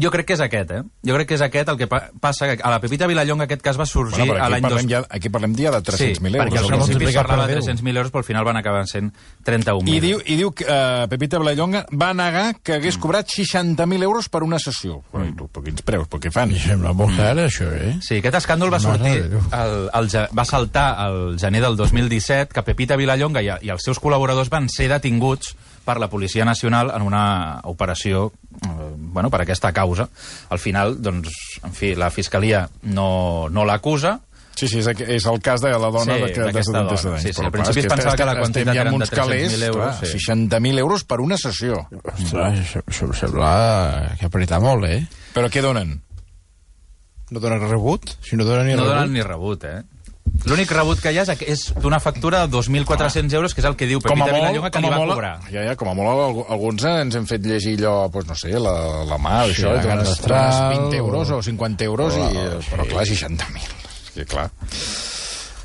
Jo 0.00 0.10
crec 0.12 0.26
que 0.30 0.36
és 0.36 0.42
aquest, 0.44 0.70
eh? 0.72 0.80
Jo 1.06 1.16
crec 1.16 1.28
que 1.28 1.36
és 1.36 1.42
aquest 1.44 1.68
el 1.72 1.78
que 1.80 1.88
pa 1.90 2.00
passa. 2.20 2.48
Que 2.50 2.62
a 2.62 2.70
la 2.72 2.80
Pepita 2.80 3.08
Vilallonga 3.10 3.46
aquest 3.46 3.62
cas 3.62 3.78
va 3.78 3.86
sorgir 3.86 4.24
Bueno, 4.24 4.38
a 4.42 4.48
l'any 4.52 4.64
parlem 4.64 4.86
dos... 4.86 4.92
ja, 4.92 5.02
aquí 5.08 5.30
parlem 5.32 5.54
ja 5.58 5.72
de 5.74 5.82
300.000 5.84 5.98
sí, 5.98 6.30
euros. 6.30 6.40
perquè 6.40 6.62
al 6.62 6.68
principi 6.72 7.08
es 7.10 7.18
parlava 7.18 7.46
per 7.46 7.54
de 7.54 7.60
deu. 7.60 7.66
300.000 7.68 8.00
euros, 8.00 8.12
però 8.14 8.22
al 8.22 8.28
final 8.28 8.44
van 8.48 8.60
acabar 8.60 8.82
sent 8.88 9.12
31.000. 9.46 9.94
I 9.94 10.00
diu, 10.04 10.22
i 10.24 10.38
diu 10.40 10.52
que 10.56 10.66
eh, 10.66 11.06
Pepita 11.12 11.40
Vilallonga 11.42 11.84
va 11.92 12.10
negar 12.16 12.46
que 12.62 12.78
hagués 12.78 12.98
cobrat 13.00 13.28
60.000 13.28 14.08
euros 14.08 14.28
per 14.28 14.42
una 14.46 14.58
sessió. 14.62 15.00
Però, 15.12 15.24
i 15.26 15.34
tu, 15.36 15.48
per 15.52 15.64
quins 15.66 15.84
preus? 15.86 16.08
Per 16.10 16.20
què 16.22 16.32
fan? 16.34 16.54
Em 16.54 16.64
sembla 16.64 16.94
molt 16.96 17.16
car, 17.18 17.34
això, 17.44 17.68
eh? 17.74 17.96
Sí, 18.04 18.20
aquest 18.20 18.40
escàndol 18.42 18.72
va 18.72 18.80
sortir, 18.82 19.16
el, 19.20 19.76
el, 19.94 20.12
va 20.36 20.46
saltar 20.48 20.88
el 21.08 21.36
gener 21.40 21.64
del 21.66 21.76
2017, 21.76 22.54
que 22.54 22.64
Pepita 22.66 22.96
Vilallonga 23.00 23.42
i, 23.44 23.50
i 23.66 23.74
els 23.74 23.84
seus 23.84 24.00
col·laboradors 24.00 24.52
van 24.52 24.68
ser 24.72 24.88
detinguts 24.92 25.54
per 25.84 25.98
la 25.98 26.10
Policia 26.12 26.44
Nacional 26.44 26.92
en 26.94 27.02
una 27.02 27.60
operació 27.64 28.30
bueno, 28.50 29.30
per 29.30 29.42
aquesta 29.42 29.72
causa. 29.72 30.08
Al 30.50 30.58
final, 30.58 30.96
doncs, 31.02 31.30
en 31.64 31.72
fi, 31.72 31.94
la 31.94 32.10
Fiscalia 32.10 32.68
no, 32.82 33.48
no 33.50 33.64
l'acusa, 33.64 34.20
Sí, 34.60 34.66
sí, 34.68 34.80
és, 34.82 34.88
és 35.08 35.24
el 35.30 35.38
cas 35.40 35.62
de 35.62 35.70
la 35.72 35.88
dona 35.88 36.18
Sí, 36.18 36.20
de, 36.20 36.26
que, 36.34 36.40
de 36.42 36.46
d'aquesta 36.50 36.82
77 36.82 37.06
dona. 37.06 37.14
anys. 37.14 37.22
Sí, 37.22 37.30
sí, 37.30 37.36
Però, 37.38 37.46
al 37.46 37.52
principi 37.54 37.80
es 37.80 37.86
pensava 37.88 38.16
que 38.18 38.26
la 38.28 38.34
quantitat 38.36 38.76
eren 38.76 38.90
de 38.90 38.98
uns 38.98 39.10
calés, 39.14 39.54
300.000 39.54 39.68
euros, 39.70 39.96
clar, 39.96 40.10
sí. 40.10 40.18
60.000 40.26 40.78
euros 40.82 41.04
per 41.04 41.18
una 41.24 41.38
sessió. 41.40 41.78
Ostres, 41.96 42.58
això, 42.60 42.82
això 42.84 43.06
em 43.06 43.14
sembla 43.16 43.52
que 44.20 44.26
apretar 44.28 44.58
molt, 44.60 44.84
eh? 44.90 44.98
Però 45.32 45.48
què 45.48 45.62
donen? 45.64 45.94
No 47.30 47.40
donen 47.40 47.62
rebut? 47.70 48.10
Si 48.26 48.36
no 48.36 48.44
donen 48.44 48.66
ni 48.66 48.74
no 48.74 48.82
rebut. 48.82 48.92
donen 48.98 49.12
ni 49.16 49.22
rebut, 49.24 49.64
eh? 49.64 49.80
L'únic 50.48 50.70
rebut 50.72 51.00
que 51.02 51.12
hi 51.12 51.18
ha 51.20 51.24
és, 51.26 51.42
és 51.52 51.62
d'una 51.82 51.98
factura 52.00 52.46
de 52.46 52.52
2.400 52.56 53.34
euros, 53.36 53.52
que 53.54 53.60
és 53.60 53.66
el 53.68 53.76
que 53.76 53.86
diu 53.86 54.00
Pepita 54.00 54.30
Vilallonga 54.32 54.70
que 54.70 54.80
li 54.80 54.88
va 54.88 54.96
molt, 55.02 55.12
cobrar. 55.12 55.34
ja, 55.52 55.64
ja, 55.68 55.74
com 55.76 55.88
a 55.90 55.94
molt, 55.94 56.22
alg- 56.24 56.46
alguns 56.56 56.84
ens 56.88 57.14
hem 57.20 57.26
fet 57.26 57.44
llegir 57.44 57.76
allò, 57.78 58.08
doncs 58.10 58.28
no 58.32 58.34
sé, 58.34 58.54
la, 58.58 59.04
la 59.04 59.18
mà, 59.20 59.44
Sí, 59.44 59.58
això, 59.60 59.74
i 59.76 59.82
dones, 59.84 60.08
catastral, 60.08 60.50
dones 60.50 60.78
20 60.90 60.96
euros 60.96 61.30
o 61.30 61.42
50 61.42 61.84
euros, 61.84 62.14
o- 62.16 62.18
i, 62.18 62.36
eh, 62.36 62.58
però 62.70 62.88
clar, 62.88 63.04
60.000. 63.06 63.68
Sí, 64.14 64.24
clar. 64.24 64.48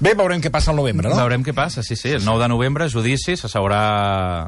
Bé, 0.03 0.11
veurem 0.13 0.41
què 0.43 0.49
passa 0.51 0.73
al 0.73 0.77
novembre, 0.77 1.07
no? 1.07 1.15
Veurem 1.15 1.43
què 1.45 1.53
passa, 1.55 1.79
sí, 1.85 1.95
sí. 1.95 2.09
El 2.17 2.25
9 2.25 2.41
de 2.43 2.47
novembre, 2.51 2.89
judici, 2.91 3.37
s'asseurà 3.39 3.79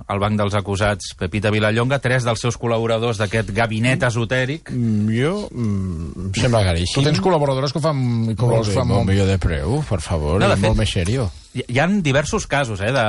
al 0.04 0.20
banc 0.20 0.36
dels 0.42 0.58
acusats 0.60 1.14
Pepita 1.16 1.52
Vilallonga, 1.56 2.02
tres 2.04 2.26
dels 2.28 2.42
seus 2.44 2.58
col·laboradors 2.60 3.22
d'aquest 3.22 3.54
gabinet 3.56 4.04
esotèric. 4.04 4.74
Mm, 4.76 5.08
Jo, 5.16 5.32
mm, 5.48 6.26
em 6.26 6.34
sembla 6.36 6.66
caríssim. 6.68 7.00
Tu 7.00 7.06
tens 7.08 7.22
col·laboradores 7.24 7.72
que 7.72 7.80
ho 7.80 7.86
fan, 7.86 7.96
i 7.96 8.34
molt, 8.34 8.40
col·laboradors 8.42 8.68
bé, 8.68 8.74
que 8.74 8.80
fan 8.82 8.88
molt 8.92 9.00
molt... 9.00 9.10
millor 9.14 9.32
de 9.32 9.38
preu, 9.40 9.78
per 9.88 10.02
favor, 10.04 10.36
No, 10.42 10.48
no, 10.48 10.52
de 10.52 10.60
fet- 10.60 10.68
molt 10.68 10.82
més 10.84 10.92
serio. 11.00 11.30
Hi, 11.56 11.64
hi 11.70 11.80
ha 11.80 11.88
diversos 11.88 12.46
casos, 12.52 12.82
eh, 12.84 12.92
de, 12.92 13.08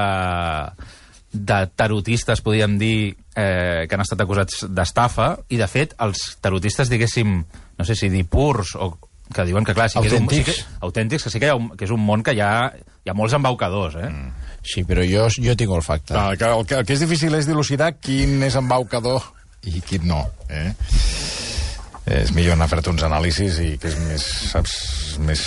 de 1.33 1.59
tarotistes, 1.75 2.41
podríem 2.41 2.79
dir, 2.79 3.17
eh, 3.35 3.85
que 3.91 3.95
han 3.99 4.07
estat 4.07 4.23
acusats 4.23 4.63
d'estafa, 4.71 5.33
i, 5.51 5.59
de 5.59 5.67
fet, 5.67 5.99
els 6.07 6.37
tarotistes, 6.41 6.89
diguéssim, 6.89 7.41
no 7.79 7.85
sé 7.85 7.99
si 7.99 8.09
dir 8.15 8.25
purs, 8.31 8.77
o 8.79 8.95
que 9.35 9.45
diuen 9.45 9.65
que, 9.65 9.75
clar, 9.77 9.89
sí 9.91 9.99
que 10.01 10.09
Autèntics. 10.09 10.49
és 10.49 10.59
un, 10.59 10.63
sí 10.65 10.69
que, 10.71 10.85
autèntics, 10.87 11.25
que 11.25 11.31
sí 11.31 11.41
que, 11.41 11.47
hi 11.47 11.53
ha 11.53 11.57
un, 11.59 11.71
que 11.77 11.85
és 11.85 11.93
un 11.95 12.01
món 12.05 12.23
que 12.25 12.33
hi 12.37 12.41
ha, 12.45 12.53
hi 13.05 13.11
ha 13.11 13.15
molts 13.17 13.35
embaucadors, 13.37 13.97
eh? 14.01 14.09
Mm. 14.09 14.55
Sí, 14.69 14.85
però 14.85 15.05
jo, 15.07 15.29
jo 15.45 15.55
tinc 15.57 15.71
olfacte. 15.73 16.15
Ah, 16.17 16.31
el, 16.33 16.39
que, 16.41 16.45
el, 16.45 16.67
que, 16.67 16.75
el 16.81 16.87
que 16.89 16.97
és 16.97 17.05
difícil 17.05 17.35
és 17.39 17.47
dilucidar 17.49 17.93
quin 18.01 18.43
és 18.45 18.57
embaucador 18.59 19.23
i 19.69 19.81
quin 19.85 20.09
no. 20.11 20.25
Eh? 20.49 20.73
És 22.19 22.33
millor 22.33 22.57
anar 22.57 22.67
a 22.69 22.73
fer-te 22.73 22.91
uns 22.91 23.05
anàlisis 23.05 23.59
i 23.65 23.75
que 23.81 23.91
és 23.93 23.99
més, 24.09 24.25
saps, 24.53 24.75
més... 25.25 25.43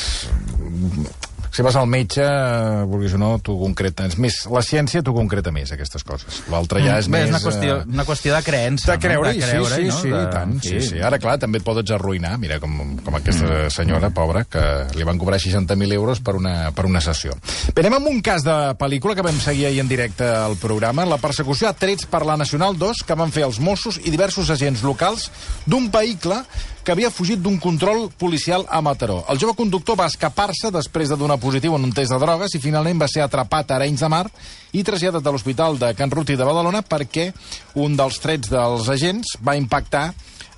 Si 1.51 1.61
vas 1.65 1.75
al 1.75 1.87
metge, 1.91 2.23
eh, 2.23 2.83
vulguis 2.87 3.13
o 3.17 3.19
no, 3.19 3.33
tu 3.43 3.57
concreta... 3.59 4.05
És 4.07 4.15
més, 4.21 4.37
la 4.51 4.61
ciència 4.63 5.01
t'ho 5.03 5.13
concreta 5.15 5.51
més, 5.51 5.73
aquestes 5.75 6.05
coses. 6.07 6.41
L'altre 6.51 6.79
ja 6.85 6.95
és 7.01 7.09
Bé, 7.11 7.19
més... 7.19 7.27
és 7.27 7.33
una 7.33 7.41
qüestió, 7.43 7.77
eh, 7.81 7.89
una 7.91 8.05
qüestió 8.07 8.35
de 8.37 8.41
creença. 8.45 8.91
de 8.93 8.97
creure, 9.03 9.33
no? 9.33 9.35
de 9.35 9.49
sí, 9.49 9.73
sí, 9.75 9.89
no? 9.89 9.97
sí, 9.99 10.13
de... 10.13 10.21
tant, 10.31 10.55
sí, 10.63 10.79
sí. 10.87 11.01
Ara, 11.03 11.19
clar, 11.19 11.35
també 11.41 11.59
et 11.59 11.67
pots 11.67 11.91
arruïnar, 11.91 12.37
mira, 12.39 12.61
com, 12.63 12.79
com 13.03 13.19
aquesta 13.19 13.67
senyora, 13.73 14.13
pobra, 14.15 14.45
que 14.47 14.63
li 14.95 15.07
van 15.07 15.19
cobrar 15.19 15.41
60.000 15.43 15.99
euros 15.99 16.23
per 16.23 16.37
una, 16.39 16.55
per 16.75 16.87
una 16.87 17.03
sessió. 17.03 17.35
Bé, 17.75 17.83
anem 17.83 17.99
amb 17.99 18.11
un 18.13 18.23
cas 18.23 18.47
de 18.47 18.57
pel·lícula 18.79 19.17
que 19.17 19.27
vam 19.27 19.43
seguir 19.43 19.67
ahir 19.67 19.83
en 19.83 19.91
directe 19.91 20.27
al 20.27 20.55
programa, 20.61 21.05
la 21.09 21.19
persecució 21.19 21.67
a 21.67 21.75
trets 21.75 22.07
per 22.07 22.23
la 22.27 22.39
Nacional 22.39 22.79
2 22.79 23.03
que 23.07 23.19
van 23.19 23.35
fer 23.35 23.43
els 23.49 23.59
Mossos 23.59 23.99
i 23.99 24.13
diversos 24.13 24.55
agents 24.55 24.85
locals 24.87 25.27
d'un 25.67 25.91
vehicle 25.91 26.39
que 26.83 26.91
havia 26.93 27.11
fugit 27.13 27.39
d'un 27.41 27.59
control 27.61 28.09
policial 28.17 28.65
a 28.69 28.81
Mataró. 28.81 29.21
El 29.29 29.39
jove 29.41 29.55
conductor 29.57 29.97
va 29.99 30.09
escapar-se 30.09 30.71
després 30.73 31.11
de 31.11 31.17
donar 31.17 31.37
positiu 31.41 31.75
en 31.77 31.85
un 31.85 31.93
test 31.93 32.13
de 32.13 32.19
drogues 32.21 32.55
i 32.57 32.61
finalment 32.63 33.01
va 33.01 33.09
ser 33.11 33.21
atrapat 33.25 33.71
a 33.71 33.77
Arenys 33.77 34.01
de 34.01 34.09
Mar 34.09 34.25
i 34.73 34.83
traslladat 34.83 35.25
a 35.25 35.33
l'Hospital 35.33 35.77
de 35.77 35.93
Can 35.97 36.11
Ruti 36.11 36.37
de 36.39 36.47
Badalona 36.47 36.81
perquè 36.81 37.29
un 37.81 37.95
dels 37.99 38.19
trets 38.23 38.49
dels 38.49 38.89
agents 38.89 39.37
va 39.45 39.57
impactar 39.59 40.09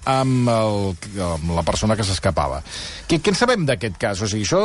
amb, 0.05 0.50
el, 0.50 0.89
amb 1.24 1.53
la 1.55 1.63
persona 1.63 1.95
que 1.95 2.03
s'escapava. 2.07 2.62
Què, 3.07 3.19
què 3.24 3.31
en 3.33 3.38
sabem 3.39 3.65
d'aquest 3.67 3.98
cas? 4.01 4.22
O 4.24 4.27
sigui, 4.29 4.43
això, 4.48 4.62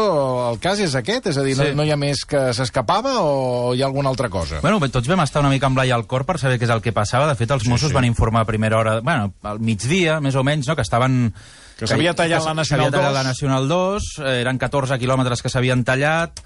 el 0.51 0.59
cas 0.63 0.81
és 0.83 0.97
aquest? 0.99 1.29
És 1.33 1.39
a 1.39 1.45
dir, 1.47 1.55
Sí. 1.57 1.71
no, 1.71 1.81
no 1.81 1.87
hi 1.87 1.93
ha 1.95 1.99
més 2.01 2.25
que 2.29 2.49
s'escapava 2.57 3.19
o 3.23 3.75
hi 3.75 3.83
ha 3.83 3.87
alguna 3.87 4.11
altra 4.11 4.29
cosa? 4.29 4.61
Bueno, 4.65 4.81
tots 4.89 5.09
vam 5.09 5.23
estar 5.25 5.43
una 5.45 5.53
mica 5.53 5.67
amb 5.71 5.79
l'ai 5.79 5.91
al 5.95 6.07
cor 6.07 6.25
per 6.27 6.39
saber 6.39 6.59
què 6.59 6.67
és 6.69 6.75
el 6.75 6.83
que 6.83 6.93
passava. 6.93 7.29
De 7.29 7.37
fet, 7.39 7.51
els 7.51 7.67
Mossos 7.69 7.91
sí. 7.93 7.95
van 7.95 8.05
informar 8.09 8.43
a 8.43 8.51
primera 8.51 8.79
hora, 8.79 9.01
bueno, 9.01 9.33
al 9.43 9.61
migdia, 9.61 10.21
més 10.21 10.35
o 10.35 10.45
menys, 10.45 10.69
no?, 10.69 10.77
que 10.77 10.83
estaven... 10.87 11.33
Que 11.79 11.87
s'havia 11.87 12.15
tallat 12.19 12.43
la 12.43 12.55
Nacional 12.59 12.89
s'havia 12.89 12.91
tallat 12.91 13.13
2. 13.13 13.15
la 13.15 13.27
Nacional 13.29 13.69
2, 13.69 14.07
eh, 14.25 14.41
eren 14.41 14.59
14 14.59 14.99
quilòmetres 14.99 15.43
que 15.45 15.53
s'havien 15.53 15.85
tallat, 15.87 16.43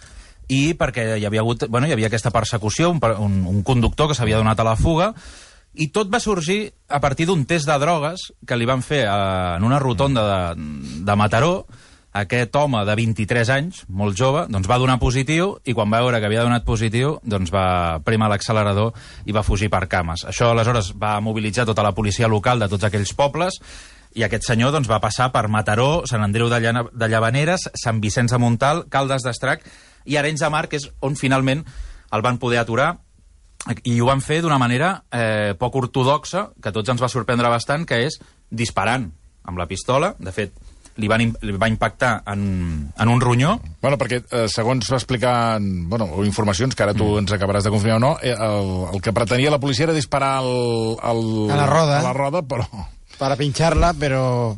i 0.52 0.74
perquè 0.76 1.16
hi 1.16 1.24
havia 1.24 1.40
hagut, 1.40 1.64
bueno, 1.70 1.86
hi 1.88 1.94
havia 1.94 2.10
aquesta 2.10 2.30
persecució, 2.34 2.90
un, 2.90 3.00
un, 3.16 3.38
un 3.48 3.62
conductor 3.62 4.10
que 4.10 4.16
s'havia 4.18 4.36
donat 4.36 4.60
a 4.60 4.66
la 4.66 4.76
fuga, 4.76 5.14
i 5.74 5.88
tot 5.92 6.10
va 6.12 6.20
sorgir 6.20 6.72
a 6.88 7.00
partir 7.00 7.26
d'un 7.28 7.46
test 7.48 7.68
de 7.68 7.78
drogues 7.80 8.28
que 8.46 8.58
li 8.58 8.68
van 8.68 8.82
fer 8.84 9.04
eh, 9.06 9.56
en 9.56 9.64
una 9.64 9.80
rotonda 9.80 10.24
de, 10.28 10.68
de 11.06 11.16
Mataró, 11.16 11.54
aquest 12.12 12.56
home 12.60 12.82
de 12.84 12.94
23 12.98 13.50
anys, 13.54 13.78
molt 13.88 14.18
jove, 14.18 14.44
doncs 14.52 14.68
va 14.68 14.76
donar 14.78 14.98
positiu 15.00 15.54
i 15.64 15.72
quan 15.72 15.88
va 15.88 16.02
veure 16.04 16.20
que 16.20 16.28
havia 16.28 16.44
donat 16.44 16.66
positiu 16.66 17.14
doncs 17.24 17.52
va 17.54 18.00
primar 18.04 18.28
l'accelerador 18.28 18.92
i 19.24 19.32
va 19.32 19.44
fugir 19.46 19.70
per 19.72 19.86
cames. 19.88 20.26
Això 20.28 20.50
aleshores 20.52 20.92
va 20.92 21.18
mobilitzar 21.24 21.64
tota 21.64 21.84
la 21.84 21.94
policia 21.96 22.28
local 22.28 22.60
de 22.60 22.68
tots 22.68 22.84
aquells 22.84 23.14
pobles 23.16 23.56
i 24.12 24.26
aquest 24.26 24.44
senyor 24.44 24.74
doncs, 24.74 24.90
va 24.92 25.00
passar 25.00 25.30
per 25.32 25.46
Mataró, 25.48 26.02
Sant 26.04 26.20
Andreu 26.20 26.50
de, 26.52 26.58
Llana, 26.60 26.84
de 26.92 27.08
Llavaneres, 27.08 27.70
Sant 27.80 28.02
Vicenç 28.02 28.34
de 28.34 28.40
Montal, 28.42 28.84
Caldes 28.92 29.24
d'Estrac 29.24 29.64
i 30.04 30.18
Arenys 30.20 30.44
de 30.44 30.52
Mar, 30.52 30.66
que 30.68 30.76
és 30.82 30.90
on 31.00 31.16
finalment 31.16 31.64
el 32.12 32.24
van 32.24 32.36
poder 32.36 32.60
aturar 32.60 32.98
i 33.84 34.00
ho 34.00 34.06
van 34.08 34.20
fer 34.24 34.40
d'una 34.42 34.58
manera 34.58 35.04
eh, 35.12 35.54
poc 35.58 35.76
ortodoxa, 35.78 36.48
que 36.60 36.70
a 36.70 36.74
tots 36.74 36.90
ens 36.90 37.02
va 37.02 37.08
sorprendre 37.12 37.48
bastant, 37.52 37.84
que 37.86 38.00
és 38.08 38.18
disparant 38.50 39.10
amb 39.44 39.58
la 39.58 39.66
pistola. 39.70 40.12
De 40.18 40.32
fet, 40.34 40.52
li, 40.98 41.08
van, 41.08 41.22
li 41.40 41.54
va 41.56 41.68
impactar 41.70 42.22
en, 42.32 42.42
en 42.98 43.08
un 43.12 43.20
ronyó. 43.22 43.54
Bueno, 43.80 43.96
perquè 44.00 44.18
eh, 44.24 44.48
segons 44.50 44.90
va 44.90 44.98
explicar 44.98 45.34
bueno, 45.62 46.10
o 46.10 46.24
informacions 46.26 46.74
que 46.74 46.82
ara 46.84 46.94
tu 46.94 47.06
ens 47.20 47.32
acabaràs 47.32 47.64
de 47.64 47.72
confirmar 47.74 48.00
o 48.00 48.02
no, 48.02 48.12
eh, 48.22 48.34
el, 48.34 48.72
el 48.96 49.00
que 49.04 49.14
pretenia 49.14 49.50
la 49.54 49.60
policia 49.62 49.86
era 49.86 49.94
disparar 49.96 50.38
al, 50.42 50.98
al, 51.00 51.22
A 51.50 51.56
la 51.62 51.66
roda. 51.70 52.00
a 52.00 52.02
la 52.02 52.12
roda, 52.18 52.42
però... 52.42 52.66
Para 53.18 53.36
pincharla, 53.36 53.92
pero 53.94 54.56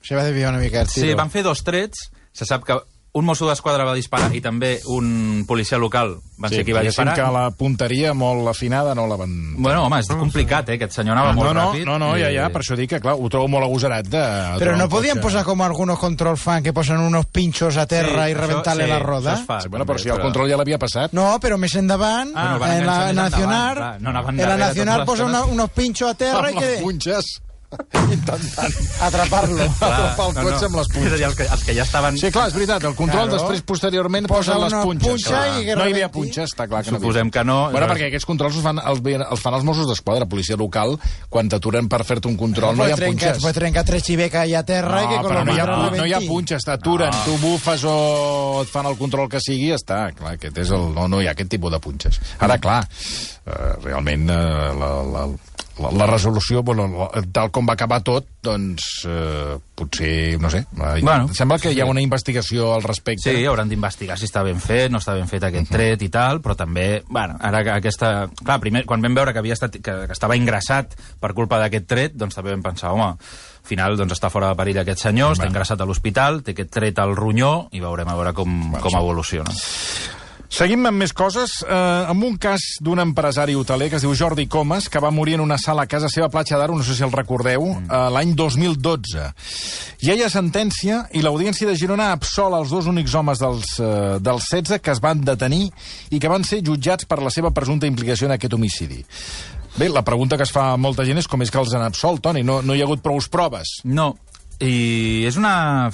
se 0.00 0.14
va 0.16 0.22
a 0.22 0.24
desviar 0.24 0.50
una 0.54 0.62
mica 0.62 0.80
el 0.80 0.88
tiro. 0.88 1.06
Sí, 1.06 1.14
van 1.14 1.30
fer 1.30 1.42
dos 1.44 1.60
trets. 1.66 2.08
Se 2.32 2.46
sap 2.48 2.64
que 2.64 2.78
un 3.14 3.26
mosso 3.28 3.44
d'esquadra 3.44 3.84
va 3.84 3.92
disparar 3.92 4.30
i 4.32 4.40
també 4.40 4.78
un 4.88 5.44
policia 5.46 5.76
local 5.76 6.14
va 6.40 6.48
ser 6.48 6.62
qui 6.64 6.72
va 6.72 6.80
disparar. 6.80 7.12
que 7.14 7.26
la 7.34 7.50
punteria 7.50 8.14
molt 8.16 8.48
afinada 8.48 8.94
no 8.96 9.04
la 9.06 9.16
van... 9.20 9.34
Bueno, 9.60 9.82
home, 9.84 9.98
és 10.00 10.08
complicat, 10.08 10.70
eh? 10.70 10.78
Aquest 10.78 10.92
senyor 10.96 11.12
anava 11.18 11.34
no, 11.34 11.42
molt 11.42 11.52
no, 11.52 11.66
ràpid. 11.74 11.84
no, 11.84 11.98
no, 12.00 12.08
ja, 12.16 12.30
i- 12.32 12.38
ja, 12.38 12.48
per 12.48 12.62
això 12.62 12.74
dic 12.74 12.88
que, 12.94 13.00
clar, 13.04 13.12
ho 13.20 13.28
trobo 13.28 13.48
molt 13.52 13.66
agosarat 13.68 14.08
de... 14.08 14.22
Pero 14.22 14.58
trobar 14.72 14.78
no 14.78 14.84
un 14.88 14.90
podían 14.90 15.18
cotxe. 15.18 15.26
posar 15.28 15.44
como 15.44 15.64
algunos 15.66 15.98
control 15.98 16.38
fan 16.38 16.62
que 16.62 16.72
posan 16.72 17.00
unos 17.04 17.26
pinchos 17.26 17.76
a 17.76 17.84
terra 17.86 18.24
Sí, 18.24 18.30
y 18.30 18.34
això- 18.34 18.40
reventarle 18.46 18.84
sí, 18.84 18.90
la 18.90 18.98
roda. 18.98 19.36
fa, 19.36 19.60
Sí, 19.60 19.68
bueno, 19.68 19.84
però 19.84 19.98
si 19.98 20.08
el 20.08 20.18
control 20.20 20.48
ja 20.50 20.56
l'havia 20.56 20.78
passat... 20.78 21.12
No, 21.12 21.36
pero 21.38 21.58
mes 21.58 21.74
endavant, 21.76 22.32
Ah, 22.34 22.54
no, 22.54 22.58
van 22.60 22.78
en 22.80 22.86
la 22.86 22.98
més 23.04 23.14
Nacional, 23.14 23.76
endavant, 23.76 23.76
clar. 23.76 24.00
No 24.00 24.08
en 24.42 24.48
la 24.48 24.56
Nacional 24.56 25.04
posa 25.04 25.26
una- 25.26 25.44
unos 25.44 25.68
pinchos 25.70 26.08
a 26.08 26.14
terra 26.14 26.48
les 26.48 26.54
que 26.56 26.78
punxes 26.82 27.42
intentant 28.12 28.74
atraparlo. 29.00 29.64
atrapar 29.64 30.26
el 30.28 30.34
cotxe 30.36 30.66
amb 30.68 30.76
les 30.76 30.88
És 30.88 30.96
a 30.96 31.00
dir, 31.00 31.02
punxes. 31.02 31.22
els 31.28 31.36
que, 31.38 31.46
els 31.56 31.64
que 31.64 31.74
ja 31.76 31.82
estaven... 31.86 32.18
Sí, 32.20 32.30
clar, 32.34 32.48
és 32.50 32.54
veritat, 32.56 32.84
el 32.84 32.94
control 32.98 33.28
Claro. 33.28 33.38
després, 33.38 33.62
posteriorment, 33.62 34.26
Posa 34.28 34.58
les 34.58 34.74
punxes. 34.74 35.08
punxa 35.08 35.30
clar. 35.30 35.60
i 35.60 35.64
que 35.66 35.76
no 35.76 35.86
hi 35.86 35.92
havia 35.96 36.10
punxes, 36.12 36.50
està 36.52 36.66
clar 36.68 36.82
que 36.84 36.90
Suposem 36.90 37.26
no 37.30 37.32
que 37.32 37.44
no. 37.44 37.58
Bueno, 37.72 37.86
perquè 37.92 38.08
aquests 38.10 38.26
controls 38.28 38.56
els 38.58 38.64
fan 38.64 38.78
els, 38.82 39.00
els 39.30 39.40
fan 39.40 39.54
els 39.58 39.64
Mossos 39.64 39.88
d'Esquadra, 39.88 40.26
policia 40.28 40.56
local, 40.60 40.98
quan 41.28 41.48
t'aturen 41.48 41.88
per 41.88 42.02
fer-te 42.04 42.28
un 42.28 42.36
control 42.36 42.76
no, 42.76 42.88
hi 42.88 42.92
ha 42.92 42.96
punxes. 43.00 43.40
Puedes 43.40 43.56
trencar 43.58 43.84
tres 43.88 44.02
chivecas 44.04 44.42
ahí 44.42 44.54
a 44.54 44.62
terra 44.64 45.02
que 45.08 45.16
No, 45.16 45.22
con 45.22 45.32
però 45.32 45.44
los 45.44 45.46
no 45.46 45.54
hi, 45.54 45.60
ha, 45.60 45.66
no 46.02 46.06
hi 46.06 46.12
ha 46.12 46.20
punxes, 46.26 46.64
t'aturen, 46.64 47.12
tu 47.24 47.36
bufes 47.38 47.84
o 47.88 48.62
et 48.62 48.68
fan 48.68 48.86
el 48.86 48.96
control 48.98 49.28
que 49.28 49.40
sigui, 49.40 49.72
està, 49.72 50.12
clar, 50.16 50.34
aquest 50.36 50.58
és 50.58 50.70
el, 50.70 50.88
no, 50.94 51.08
no 51.08 51.20
hi 51.22 51.26
ha 51.28 51.32
aquest 51.36 51.50
tipus 51.50 51.72
de 51.72 51.80
punxes. 51.80 52.20
Ara, 52.42 52.58
clar, 52.58 52.82
eh, 53.46 53.72
realment 53.82 54.28
eh, 54.30 54.36
la, 54.78 54.90
la, 55.02 55.26
la, 55.80 55.90
la 55.90 56.06
resolució, 56.06 56.62
bueno, 56.62 56.86
la, 56.92 57.22
tal 57.32 57.50
com 57.54 57.66
va 57.68 57.74
acabar 57.74 58.02
tot, 58.04 58.26
doncs 58.44 58.88
eh, 59.08 59.56
potser, 59.74 60.38
no 60.40 60.50
sé, 60.52 60.64
eh, 60.76 61.00
Bueno, 61.02 61.32
sembla 61.34 61.58
que 61.58 61.72
hi 61.72 61.80
ha 61.80 61.86
una 61.88 62.02
investigació 62.04 62.72
al 62.74 62.84
respecte. 62.84 63.32
Sí, 63.32 63.46
hauran 63.46 63.70
d'investigar 63.70 64.18
si 64.18 64.28
està 64.28 64.44
ben 64.46 64.60
fet, 64.62 64.90
no 64.92 65.00
està 65.02 65.16
ben 65.18 65.30
fet 65.30 65.46
aquest 65.48 65.72
tret 65.72 66.02
i 66.02 66.10
tal, 66.12 66.42
però 66.44 66.56
també, 66.58 67.02
bueno, 67.08 67.38
ara 67.40 67.64
que 67.64 67.74
aquesta... 67.76 68.12
Clar, 68.42 68.60
primer, 68.60 68.84
quan 68.86 69.02
vam 69.02 69.16
veure 69.16 69.32
que, 69.32 69.42
havia 69.42 69.56
estat, 69.56 69.78
que, 69.82 69.96
que 70.06 70.16
estava 70.16 70.36
ingressat 70.38 70.96
per 71.20 71.32
culpa 71.34 71.60
d'aquest 71.62 71.88
tret, 71.88 72.16
doncs 72.18 72.38
també 72.38 72.54
vam 72.54 72.64
pensar, 72.70 72.92
home, 72.92 73.12
al 73.12 73.68
final 73.68 73.96
doncs, 73.96 74.18
està 74.18 74.30
fora 74.32 74.50
de 74.52 74.58
perill 74.58 74.82
aquest 74.82 75.06
senyor, 75.06 75.36
està 75.36 75.48
ingressat 75.48 75.80
a 75.80 75.88
l'hospital, 75.88 76.42
té 76.42 76.56
aquest 76.56 76.74
tret 76.74 76.98
al 77.02 77.16
ronyó 77.16 77.70
i 77.72 77.80
veurem 77.80 78.10
a 78.10 78.18
veure 78.18 78.34
com, 78.36 78.74
com 78.82 78.98
evoluciona. 78.98 79.54
Seguim 80.52 80.84
amb 80.84 81.00
més 81.00 81.14
coses, 81.16 81.62
eh, 81.64 81.74
amb 82.12 82.26
un 82.26 82.34
cas 82.36 82.60
d'un 82.84 83.00
empresari 83.00 83.54
hoteler 83.56 83.86
que 83.88 83.96
es 83.96 84.02
diu 84.04 84.12
Jordi 84.12 84.44
Comas, 84.52 84.90
que 84.92 85.00
va 85.00 85.10
morir 85.10 85.38
en 85.38 85.40
una 85.40 85.56
sala 85.56 85.86
a 85.86 85.88
casa 85.88 86.10
seva 86.12 86.26
a 86.26 86.28
Platja 86.28 86.58
d'Aro, 86.60 86.76
no 86.76 86.84
sé 86.84 86.92
si 86.94 87.02
el 87.06 87.12
recordeu, 87.14 87.64
eh, 87.80 88.00
l'any 88.12 88.34
2012. 88.36 89.30
Ja 90.04 90.12
hi 90.12 90.20
ha 90.22 90.28
sentència 90.28 91.06
i 91.16 91.22
l'Audiència 91.24 91.66
de 91.66 91.74
Girona 91.80 92.10
absola 92.12 92.60
els 92.60 92.68
dos 92.68 92.86
únics 92.86 93.14
homes 93.14 93.40
dels, 93.40 93.80
eh, 93.80 94.18
dels 94.20 94.50
16 94.50 94.82
que 94.82 94.92
es 94.92 95.00
van 95.00 95.24
detenir 95.24 95.70
i 96.10 96.20
que 96.20 96.28
van 96.28 96.44
ser 96.44 96.60
jutjats 96.60 97.08
per 97.08 97.22
la 97.22 97.30
seva 97.30 97.50
presumpta 97.50 97.86
implicació 97.86 98.26
en 98.28 98.32
aquest 98.36 98.52
homicidi. 98.52 99.02
Bé, 99.78 99.88
la 99.88 100.04
pregunta 100.04 100.36
que 100.36 100.42
es 100.42 100.52
fa 100.52 100.74
a 100.74 100.76
molta 100.76 101.06
gent 101.08 101.16
és 101.16 101.26
com 101.26 101.40
és 101.40 101.50
que 101.50 101.58
els 101.58 101.72
han 101.72 101.88
absolt, 101.88 102.20
Toni? 102.20 102.42
No, 102.42 102.60
no 102.60 102.74
hi 102.74 102.82
ha 102.82 102.84
hagut 102.84 103.00
prous 103.00 103.30
proves. 103.32 103.80
No, 103.84 104.18
i 104.60 105.24
és 105.26 105.36
una, 105.40 105.90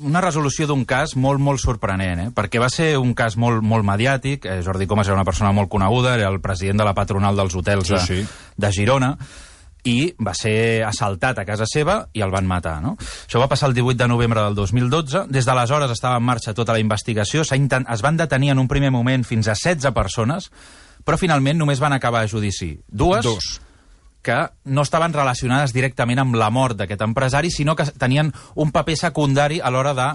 una 0.00 0.20
resolució 0.20 0.66
d'un 0.66 0.84
cas 0.88 1.16
molt, 1.16 1.40
molt 1.42 1.60
sorprenent, 1.62 2.20
eh? 2.20 2.30
perquè 2.34 2.60
va 2.62 2.70
ser 2.70 2.96
un 2.98 3.14
cas 3.18 3.36
molt, 3.36 3.62
molt 3.62 3.86
mediàtic. 3.86 4.46
Eh, 4.46 4.60
Jordi 4.64 4.86
Comas 4.86 5.08
era 5.08 5.16
una 5.18 5.26
persona 5.26 5.52
molt 5.52 5.70
coneguda, 5.72 6.14
era 6.14 6.30
el 6.30 6.40
president 6.40 6.78
de 6.78 6.86
la 6.88 6.94
patronal 6.94 7.36
dels 7.36 7.54
hotels 7.54 7.86
Sí, 7.88 7.94
de, 7.94 8.00
sí. 8.06 8.24
de 8.56 8.72
Girona, 8.72 9.12
i 9.88 10.14
va 10.20 10.34
ser 10.34 10.82
assaltat 10.84 11.38
a 11.38 11.46
casa 11.48 11.66
seva 11.68 12.00
i 12.12 12.22
el 12.24 12.32
van 12.34 12.46
matar. 12.50 12.78
No? 12.82 12.96
Això 12.98 13.40
va 13.40 13.48
passar 13.48 13.70
el 13.70 13.76
18 13.76 13.96
de 14.02 14.08
novembre 14.10 14.42
del 14.42 14.56
2012. 14.58 15.26
Des 15.32 15.46
d'aleshores 15.46 15.90
estava 15.94 16.18
en 16.18 16.26
marxa 16.26 16.54
tota 16.54 16.74
la 16.74 16.82
investigació. 16.82 17.42
Es 17.46 18.02
van 18.02 18.16
detenir 18.18 18.52
en 18.52 18.58
un 18.58 18.68
primer 18.68 18.90
moment 18.90 19.24
fins 19.24 19.48
a 19.48 19.54
16 19.54 19.94
persones, 19.94 20.50
però 21.04 21.16
finalment 21.16 21.58
només 21.58 21.80
van 21.80 21.94
acabar 21.96 22.24
a 22.24 22.28
judici. 22.28 22.74
Dues, 22.88 23.24
Dos. 23.24 23.60
Que 24.22 24.38
no 24.64 24.82
estaven 24.82 25.14
relacionades 25.14 25.72
directament 25.72 26.20
amb 26.22 26.36
la 26.36 26.50
mort 26.50 26.76
d'aquest 26.78 27.04
empresari, 27.06 27.50
sinó 27.50 27.76
que 27.76 27.86
tenien 27.98 28.32
un 28.56 28.72
paper 28.74 28.96
secundari 28.96 29.60
a 29.60 29.70
l'hora 29.70 29.94
de 29.94 30.08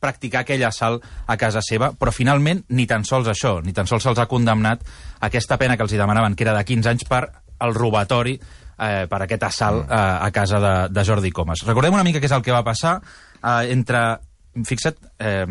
practicar 0.00 0.42
aquell 0.42 0.64
assalt 0.64 1.04
a 1.28 1.36
casa 1.36 1.60
seva, 1.62 1.92
però 1.92 2.12
finalment 2.12 2.64
ni 2.72 2.86
tan 2.88 3.04
sols 3.04 3.28
això, 3.28 3.58
ni 3.62 3.74
tan 3.76 3.86
sols 3.86 4.06
se'ls 4.08 4.18
ha 4.18 4.30
condemnat 4.30 4.82
aquesta 5.28 5.60
pena 5.60 5.76
que 5.76 5.84
els 5.84 5.92
hi 5.92 6.00
demanaven, 6.00 6.34
que 6.34 6.46
era 6.48 6.56
de 6.56 6.64
15 6.64 6.94
anys 6.94 7.06
per 7.08 7.26
el 7.60 7.76
robatori 7.76 8.38
eh, 8.80 9.04
per 9.10 9.20
aquest 9.22 9.44
assalt 9.50 9.84
eh, 9.84 9.94
a 10.00 10.30
casa 10.32 10.60
de, 10.60 10.74
de 10.88 11.04
Jordi 11.04 11.30
Comas. 11.30 11.66
Recordem 11.68 11.94
una 11.94 12.06
mica 12.06 12.20
què 12.20 12.30
és 12.30 12.36
el 12.36 12.44
que 12.46 12.56
va 12.56 12.64
passar 12.64 12.96
eh, 12.98 13.70
entre 13.74 14.02
fixa't 14.66 14.96
eh, 15.22 15.46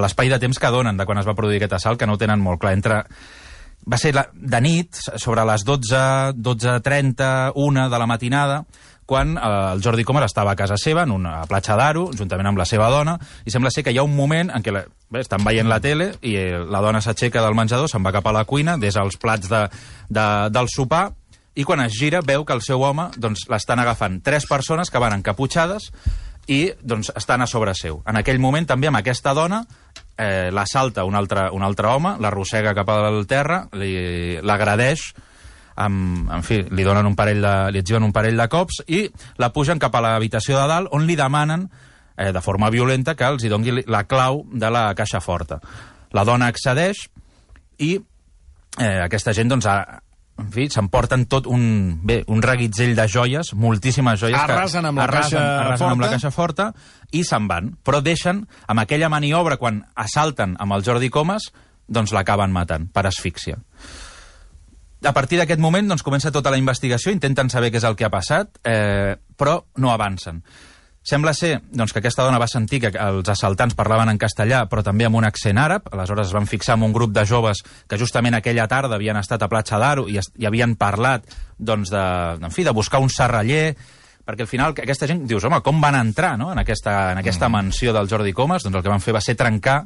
l'espai 0.00 0.30
de 0.32 0.38
temps 0.40 0.58
que 0.58 0.72
donen 0.72 0.96
de 0.96 1.04
quan 1.04 1.18
es 1.20 1.26
va 1.26 1.36
produir 1.36 1.58
aquest 1.58 1.80
assalt, 1.80 2.00
que 2.00 2.06
no 2.06 2.14
ho 2.14 2.20
tenen 2.20 2.40
molt 2.40 2.62
clar. 2.62 2.72
Entre, 2.78 3.02
va 3.90 3.98
ser 4.00 4.14
la, 4.16 4.26
de 4.32 4.60
nit, 4.64 4.96
sobre 5.20 5.44
les 5.48 5.64
12, 5.64 6.00
12.30, 6.40 7.52
1 7.54 7.88
de 7.90 7.98
la 8.00 8.06
matinada, 8.08 8.64
quan 9.06 9.36
eh, 9.36 9.72
el 9.74 9.82
Jordi 9.84 10.04
Comas 10.04 10.30
estava 10.30 10.52
a 10.52 10.56
casa 10.56 10.78
seva, 10.80 11.04
en 11.04 11.12
una 11.12 11.42
platja 11.48 11.76
d'Aro, 11.76 12.08
juntament 12.16 12.48
amb 12.50 12.60
la 12.60 12.68
seva 12.68 12.88
dona, 12.92 13.18
i 13.44 13.52
sembla 13.52 13.72
ser 13.74 13.84
que 13.84 13.92
hi 13.92 14.00
ha 14.00 14.06
un 14.06 14.16
moment 14.16 14.52
en 14.54 14.64
què 14.64 14.72
la, 14.72 14.84
bé, 15.12 15.24
estan 15.24 15.44
veient 15.44 15.68
la 15.68 15.80
tele 15.84 16.14
i 16.22 16.36
eh, 16.40 16.62
la 16.64 16.80
dona 16.84 17.02
s'aixeca 17.04 17.44
del 17.44 17.56
menjador, 17.58 17.90
se'n 17.90 18.04
va 18.04 18.14
cap 18.14 18.26
a 18.26 18.34
la 18.36 18.46
cuina, 18.48 18.78
des 18.80 18.96
els 18.96 19.20
plats 19.20 19.50
de, 19.52 19.66
de, 20.08 20.26
del 20.54 20.72
sopar, 20.72 21.10
i 21.54 21.62
quan 21.62 21.84
es 21.84 21.94
gira 21.94 22.24
veu 22.24 22.42
que 22.44 22.54
el 22.56 22.64
seu 22.66 22.82
home 22.82 23.10
doncs, 23.16 23.44
l'estan 23.50 23.78
agafant 23.78 24.18
tres 24.26 24.46
persones 24.50 24.90
que 24.90 24.98
van 24.98 25.14
encaputxades 25.20 25.92
i 26.46 26.72
doncs, 26.80 27.12
estan 27.16 27.42
a 27.42 27.46
sobre 27.46 27.74
seu. 27.74 28.02
En 28.06 28.18
aquell 28.20 28.40
moment 28.40 28.66
també 28.66 28.88
amb 28.90 29.00
aquesta 29.00 29.34
dona 29.34 29.62
eh, 30.16 30.50
l'assalta 30.52 31.04
un 31.04 31.14
altre, 31.14 31.48
un 31.52 31.62
altre 31.62 31.88
home, 31.88 32.16
l'arrossega 32.20 32.74
cap 32.76 32.90
al 32.92 33.24
terra, 33.30 33.64
l'agradeix, 33.72 35.06
amb, 35.76 36.30
en 36.30 36.44
fi, 36.46 36.60
li 36.70 36.84
donen 36.86 37.06
un 37.06 37.16
parell 37.18 37.42
de, 37.42 37.54
li 37.74 37.82
un 37.98 38.12
parell 38.12 38.38
de 38.38 38.48
cops 38.48 38.82
i 38.86 39.08
la 39.42 39.50
pugen 39.52 39.80
cap 39.82 39.94
a 39.94 40.04
l'habitació 40.04 40.60
de 40.60 40.68
dalt 40.70 40.92
on 40.92 41.06
li 41.06 41.16
demanen 41.16 41.68
eh, 42.16 42.32
de 42.32 42.40
forma 42.40 42.70
violenta 42.70 43.14
que 43.14 43.26
els 43.26 43.44
hi 43.44 43.50
doni 43.50 43.82
la 43.86 44.04
clau 44.04 44.44
de 44.52 44.70
la 44.70 44.94
caixa 44.94 45.20
forta. 45.20 45.60
La 46.12 46.24
dona 46.24 46.46
accedeix 46.46 47.08
i 47.78 47.96
eh, 48.78 49.00
aquesta 49.02 49.34
gent 49.34 49.50
doncs, 49.50 49.66
ha, 49.66 50.00
en 50.40 50.50
fi, 50.50 50.66
s'emporten 50.72 51.26
tot 51.30 51.46
un, 51.46 52.00
bé, 52.02 52.22
un 52.32 52.42
reguitzell 52.42 52.94
de 52.98 53.06
joies, 53.10 53.52
moltíssimes 53.54 54.18
joies. 54.20 54.34
que 54.34 54.56
Arrasen 54.56 54.88
amb 54.88 54.98
la 54.98 55.06
arrasen, 55.06 55.38
caixa 55.38 55.60
arrasen 55.60 55.92
amb 55.92 56.02
la 56.02 56.10
caixa 56.10 56.32
forta 56.34 56.70
i 57.14 57.22
se'n 57.26 57.46
van. 57.50 57.70
Però 57.86 58.00
deixen, 58.02 58.42
amb 58.66 58.82
aquella 58.82 59.10
maniobra, 59.12 59.60
quan 59.60 59.84
assalten 59.94 60.56
amb 60.58 60.74
el 60.74 60.84
Jordi 60.86 61.10
Comas, 61.14 61.52
doncs 61.86 62.14
l'acaben 62.16 62.52
matant 62.52 62.88
per 62.90 63.06
asfíxia. 63.06 63.60
A 65.04 65.12
partir 65.12 65.38
d'aquest 65.38 65.60
moment 65.60 65.86
doncs, 65.86 66.02
comença 66.02 66.32
tota 66.32 66.50
la 66.50 66.58
investigació, 66.58 67.12
intenten 67.12 67.50
saber 67.52 67.70
què 67.70 67.78
és 67.78 67.86
el 67.86 67.94
que 67.94 68.06
ha 68.06 68.12
passat, 68.12 68.58
eh, 68.64 69.14
però 69.36 69.60
no 69.76 69.92
avancen. 69.92 70.42
Sembla 71.04 71.34
ser 71.36 71.58
doncs, 71.68 71.92
que 71.92 72.00
aquesta 72.00 72.24
dona 72.24 72.38
va 72.40 72.48
sentir 72.48 72.78
que 72.80 72.90
els 72.96 73.28
assaltants 73.28 73.76
parlaven 73.76 74.08
en 74.08 74.20
castellà, 74.20 74.62
però 74.70 74.80
també 74.82 75.04
amb 75.04 75.18
un 75.18 75.26
accent 75.28 75.58
àrab. 75.60 75.90
Aleshores 75.92 76.30
es 76.30 76.32
van 76.32 76.48
fixar 76.48 76.78
en 76.78 76.86
un 76.86 76.94
grup 76.96 77.12
de 77.12 77.26
joves 77.28 77.60
que 77.86 77.98
justament 78.00 78.38
aquella 78.38 78.64
tarda 78.72 78.96
havien 78.96 79.20
estat 79.20 79.44
a 79.44 79.50
Platja 79.52 79.76
d'Aro 79.82 80.06
i, 80.08 80.16
i 80.16 80.48
havien 80.48 80.78
parlat 80.80 81.28
doncs, 81.58 81.92
de, 81.92 82.06
en 82.40 82.54
fi, 82.56 82.64
de 82.64 82.72
buscar 82.72 83.02
un 83.04 83.12
serraller, 83.12 83.74
perquè 84.24 84.46
al 84.46 84.48
final 84.48 84.72
que 84.72 84.86
aquesta 84.86 85.06
gent 85.10 85.26
dius, 85.28 85.44
home, 85.44 85.60
com 85.60 85.84
van 85.84 86.00
entrar 86.00 86.38
no? 86.40 86.48
en 86.54 86.64
aquesta, 86.64 87.12
en 87.12 87.20
aquesta 87.20 87.52
mansió 87.52 87.92
del 87.92 88.08
Jordi 88.08 88.32
Comas? 88.32 88.64
Doncs 88.64 88.80
el 88.80 88.86
que 88.86 88.94
van 88.94 89.04
fer 89.04 89.12
va 89.12 89.22
ser 89.24 89.36
trencar 89.36 89.82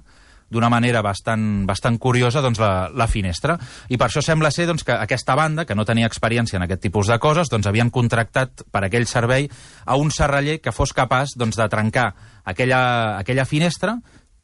d'una 0.50 0.70
manera 0.72 1.02
bastant, 1.04 1.66
bastant 1.68 1.98
curiosa 2.00 2.40
doncs, 2.44 2.60
la, 2.62 2.88
la 2.94 3.06
finestra. 3.06 3.58
I 3.88 3.98
per 4.00 4.08
això 4.08 4.22
sembla 4.24 4.50
ser 4.54 4.68
doncs, 4.68 4.84
que 4.86 4.96
aquesta 4.96 5.36
banda, 5.38 5.66
que 5.68 5.76
no 5.76 5.86
tenia 5.88 6.08
experiència 6.08 6.56
en 6.56 6.64
aquest 6.64 6.86
tipus 6.86 7.10
de 7.12 7.18
coses, 7.20 7.50
doncs, 7.52 7.68
havien 7.68 7.92
contractat 7.92 8.64
per 8.72 8.84
aquell 8.86 9.06
servei 9.06 9.48
a 9.84 9.98
un 10.00 10.12
serraller 10.14 10.58
que 10.64 10.72
fos 10.72 10.94
capaç 10.96 11.36
doncs, 11.36 11.58
de 11.60 11.68
trencar 11.68 12.12
aquella, 12.48 13.18
aquella 13.18 13.44
finestra 13.48 13.98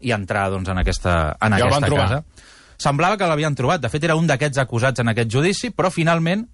i 0.04 0.12
entrar 0.12 0.50
doncs, 0.52 0.68
en 0.68 0.82
aquesta, 0.84 1.36
en 1.40 1.56
I 1.56 1.62
el 1.62 1.72
aquesta 1.72 1.94
casa. 1.94 2.24
Semblava 2.76 3.16
que 3.16 3.28
l'havien 3.30 3.54
trobat. 3.56 3.80
De 3.80 3.88
fet, 3.88 4.04
era 4.04 4.16
un 4.18 4.26
d'aquests 4.28 4.60
acusats 4.60 5.00
en 5.00 5.08
aquest 5.12 5.30
judici, 5.32 5.70
però 5.70 5.92
finalment 5.94 6.44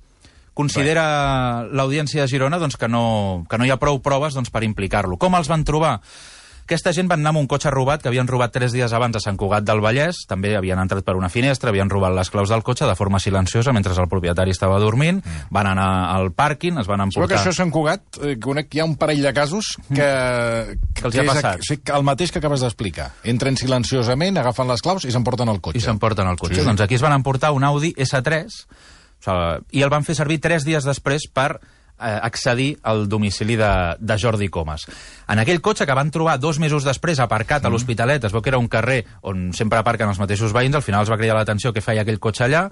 considera 0.55 1.65
l'Audiència 1.73 2.23
de 2.23 2.29
Girona 2.31 2.59
doncs, 2.61 2.77
que, 2.77 2.89
no, 2.91 3.47
que 3.49 3.59
no 3.59 3.67
hi 3.67 3.73
ha 3.73 3.81
prou 3.81 4.01
proves 4.05 4.37
doncs, 4.37 4.51
per 4.53 4.63
implicar-lo. 4.67 5.17
Com 5.19 5.35
els 5.39 5.49
van 5.51 5.65
trobar? 5.65 5.97
Aquesta 6.71 6.93
gent 6.95 7.09
van 7.11 7.19
anar 7.19 7.33
amb 7.33 7.41
un 7.41 7.49
cotxe 7.51 7.67
robat 7.75 7.99
que 7.99 8.07
havien 8.07 8.29
robat 8.31 8.53
tres 8.55 8.71
dies 8.71 8.93
abans 8.95 9.17
a 9.19 9.21
Sant 9.25 9.35
Cugat 9.35 9.65
del 9.67 9.81
Vallès, 9.83 10.21
també 10.31 10.53
havien 10.55 10.79
entrat 10.79 11.03
per 11.03 11.17
una 11.19 11.27
finestra, 11.27 11.73
havien 11.73 11.91
robat 11.91 12.15
les 12.15 12.29
claus 12.31 12.53
del 12.53 12.63
cotxe 12.63 12.87
de 12.87 12.95
forma 12.95 13.19
silenciosa 13.19 13.73
mentre 13.75 13.91
el 13.91 14.07
propietari 14.07 14.55
estava 14.55 14.77
dormint, 14.79 15.19
mm. 15.19 15.49
van 15.51 15.67
anar 15.67 15.89
al 16.13 16.31
pàrquing, 16.31 16.79
es 16.79 16.87
van 16.87 17.03
Sabeu 17.03 17.27
que 17.27 17.35
emportar... 17.35 17.41
això 17.41 17.51
a 17.51 17.59
Sant 17.59 17.73
Cugat, 17.75 18.21
eh, 18.23 18.37
conec 18.39 18.71
que 18.71 18.79
hi 18.79 18.85
ha 18.85 18.87
un 18.87 18.95
parell 19.01 19.25
de 19.27 19.33
casos 19.35 19.73
que... 19.89 20.07
Que 20.95 21.09
els 21.09 21.19
hi 21.19 21.25
ha 21.25 21.27
és 21.27 21.33
passat. 21.33 21.67
que 21.83 21.99
el 21.99 22.07
mateix 22.07 22.31
que 22.31 22.39
acabes 22.39 22.63
d'explicar. 22.63 23.09
Entren 23.35 23.59
silenciosament, 23.59 24.39
agafen 24.39 24.71
les 24.71 24.87
claus 24.87 25.09
i 25.11 25.11
s'emporten 25.11 25.51
el 25.51 25.59
cotxe. 25.59 25.83
I 25.83 25.85
s'emporten 25.89 26.31
el 26.31 26.39
cotxe. 26.39 26.61
Sí. 26.63 26.69
Doncs 26.71 26.87
aquí 26.87 27.01
es 27.01 27.03
van 27.03 27.19
emportar 27.19 27.51
un 27.57 27.67
Audi 27.67 27.91
S3 27.99 28.47
o 28.47 29.27
sigui, 29.27 29.61
i 29.75 29.83
el 29.83 29.91
van 29.91 30.07
fer 30.07 30.15
servir 30.23 30.39
tres 30.39 30.63
dies 30.65 30.87
després 30.87 31.27
per 31.35 31.57
accedir 32.01 32.79
al 32.83 33.09
domicili 33.09 33.57
de, 33.61 33.71
de 33.99 34.19
Jordi 34.19 34.49
Comas. 34.49 34.87
En 35.29 35.39
aquell 35.43 35.61
cotxe 35.61 35.87
que 35.87 35.97
van 35.97 36.11
trobar 36.11 36.39
dos 36.41 36.59
mesos 36.59 36.87
després 36.87 37.21
aparcat 37.21 37.65
a 37.65 37.73
l'Hospitalet, 37.73 38.25
es 38.25 38.33
veu 38.33 38.43
que 38.43 38.51
era 38.53 38.63
un 38.63 38.71
carrer 38.73 39.05
on 39.23 39.51
sempre 39.57 39.79
aparquen 39.79 40.09
els 40.09 40.23
mateixos 40.23 40.55
veïns, 40.57 40.77
al 40.77 40.87
final 40.87 41.05
els 41.05 41.13
va 41.13 41.21
cridar 41.21 41.37
l'atenció 41.39 41.75
que 41.77 41.85
feia 41.85 42.03
aquell 42.07 42.23
cotxe 42.23 42.47
allà, 42.49 42.69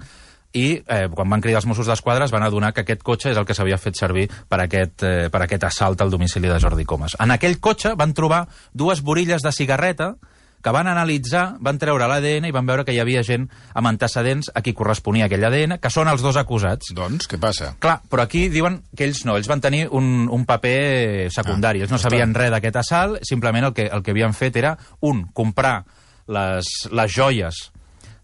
i 0.53 0.81
eh, 0.81 1.07
quan 1.13 1.29
van 1.29 1.41
cridar 1.41 1.61
els 1.61 1.67
Mossos 1.69 1.87
d'Esquadra 1.89 2.25
es 2.25 2.33
van 2.33 2.43
adonar 2.43 2.71
que 2.73 2.81
aquest 2.81 3.03
cotxe 3.05 3.29
és 3.33 3.37
el 3.37 3.45
que 3.45 3.53
s'havia 3.53 3.77
fet 3.77 3.99
servir 3.99 4.25
per 4.49 4.61
aquest, 4.63 5.03
eh, 5.05 5.29
per 5.29 5.43
aquest 5.45 5.67
assalt 5.69 6.01
al 6.01 6.09
domicili 6.09 6.49
de 6.49 6.57
Jordi 6.59 6.85
Comas. 6.89 7.15
En 7.21 7.31
aquell 7.31 7.59
cotxe 7.61 7.93
van 7.99 8.15
trobar 8.17 8.47
dues 8.73 9.03
borilles 9.05 9.45
de 9.45 9.53
cigarreta 9.53 10.15
que 10.63 10.73
van 10.75 10.89
analitzar, 10.91 11.43
van 11.63 11.79
treure 11.79 12.07
l'ADN 12.09 12.49
i 12.49 12.53
van 12.55 12.67
veure 12.67 12.83
que 12.85 12.93
hi 12.95 12.99
havia 13.01 13.23
gent 13.23 13.47
amb 13.73 13.91
antecedents 13.91 14.51
a 14.53 14.63
qui 14.65 14.73
corresponia 14.75 15.29
aquell 15.29 15.45
ADN, 15.47 15.77
que 15.79 15.91
són 15.93 16.11
els 16.11 16.23
dos 16.25 16.39
acusats. 16.39 16.91
Doncs, 16.95 17.29
què 17.31 17.39
passa? 17.41 17.73
Clar, 17.79 17.99
però 18.11 18.25
aquí 18.25 18.47
diuen 18.51 18.81
que 18.95 19.07
ells 19.07 19.23
no, 19.27 19.37
ells 19.39 19.49
van 19.51 19.63
tenir 19.63 19.85
un, 19.95 20.27
un 20.31 20.45
paper 20.49 21.31
secundari. 21.33 21.81
Ah, 21.81 21.87
ells 21.87 21.95
no 21.95 22.01
sabien 22.01 22.35
res 22.35 22.51
d'aquest 22.53 22.81
assalt, 22.83 23.23
simplement 23.27 23.69
el 23.69 23.75
que, 23.77 23.87
el 23.87 24.03
que 24.03 24.15
havien 24.15 24.35
fet 24.35 24.59
era, 24.59 24.75
un, 25.05 25.25
comprar 25.33 25.83
les, 26.29 26.69
les 26.91 27.11
joies 27.13 27.69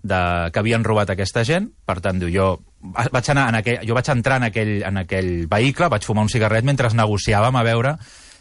de, 0.06 0.22
que 0.54 0.62
havien 0.62 0.84
robat 0.86 1.10
aquesta 1.12 1.44
gent, 1.48 1.72
per 1.86 1.98
tant, 2.04 2.20
diu, 2.22 2.30
jo 2.34 2.50
vaig, 2.94 3.32
anar 3.34 3.48
en 3.50 3.60
aquell, 3.62 3.82
jo 3.88 3.98
vaig 3.98 4.12
entrar 4.14 4.38
en 4.42 4.50
aquell, 4.52 4.76
en 4.86 5.02
aquell 5.02 5.32
vehicle, 5.52 5.90
vaig 5.90 6.06
fumar 6.06 6.28
un 6.28 6.32
cigarret 6.32 6.68
mentre 6.68 6.92
negociàvem 6.94 7.58
a 7.58 7.66
veure 7.66 7.96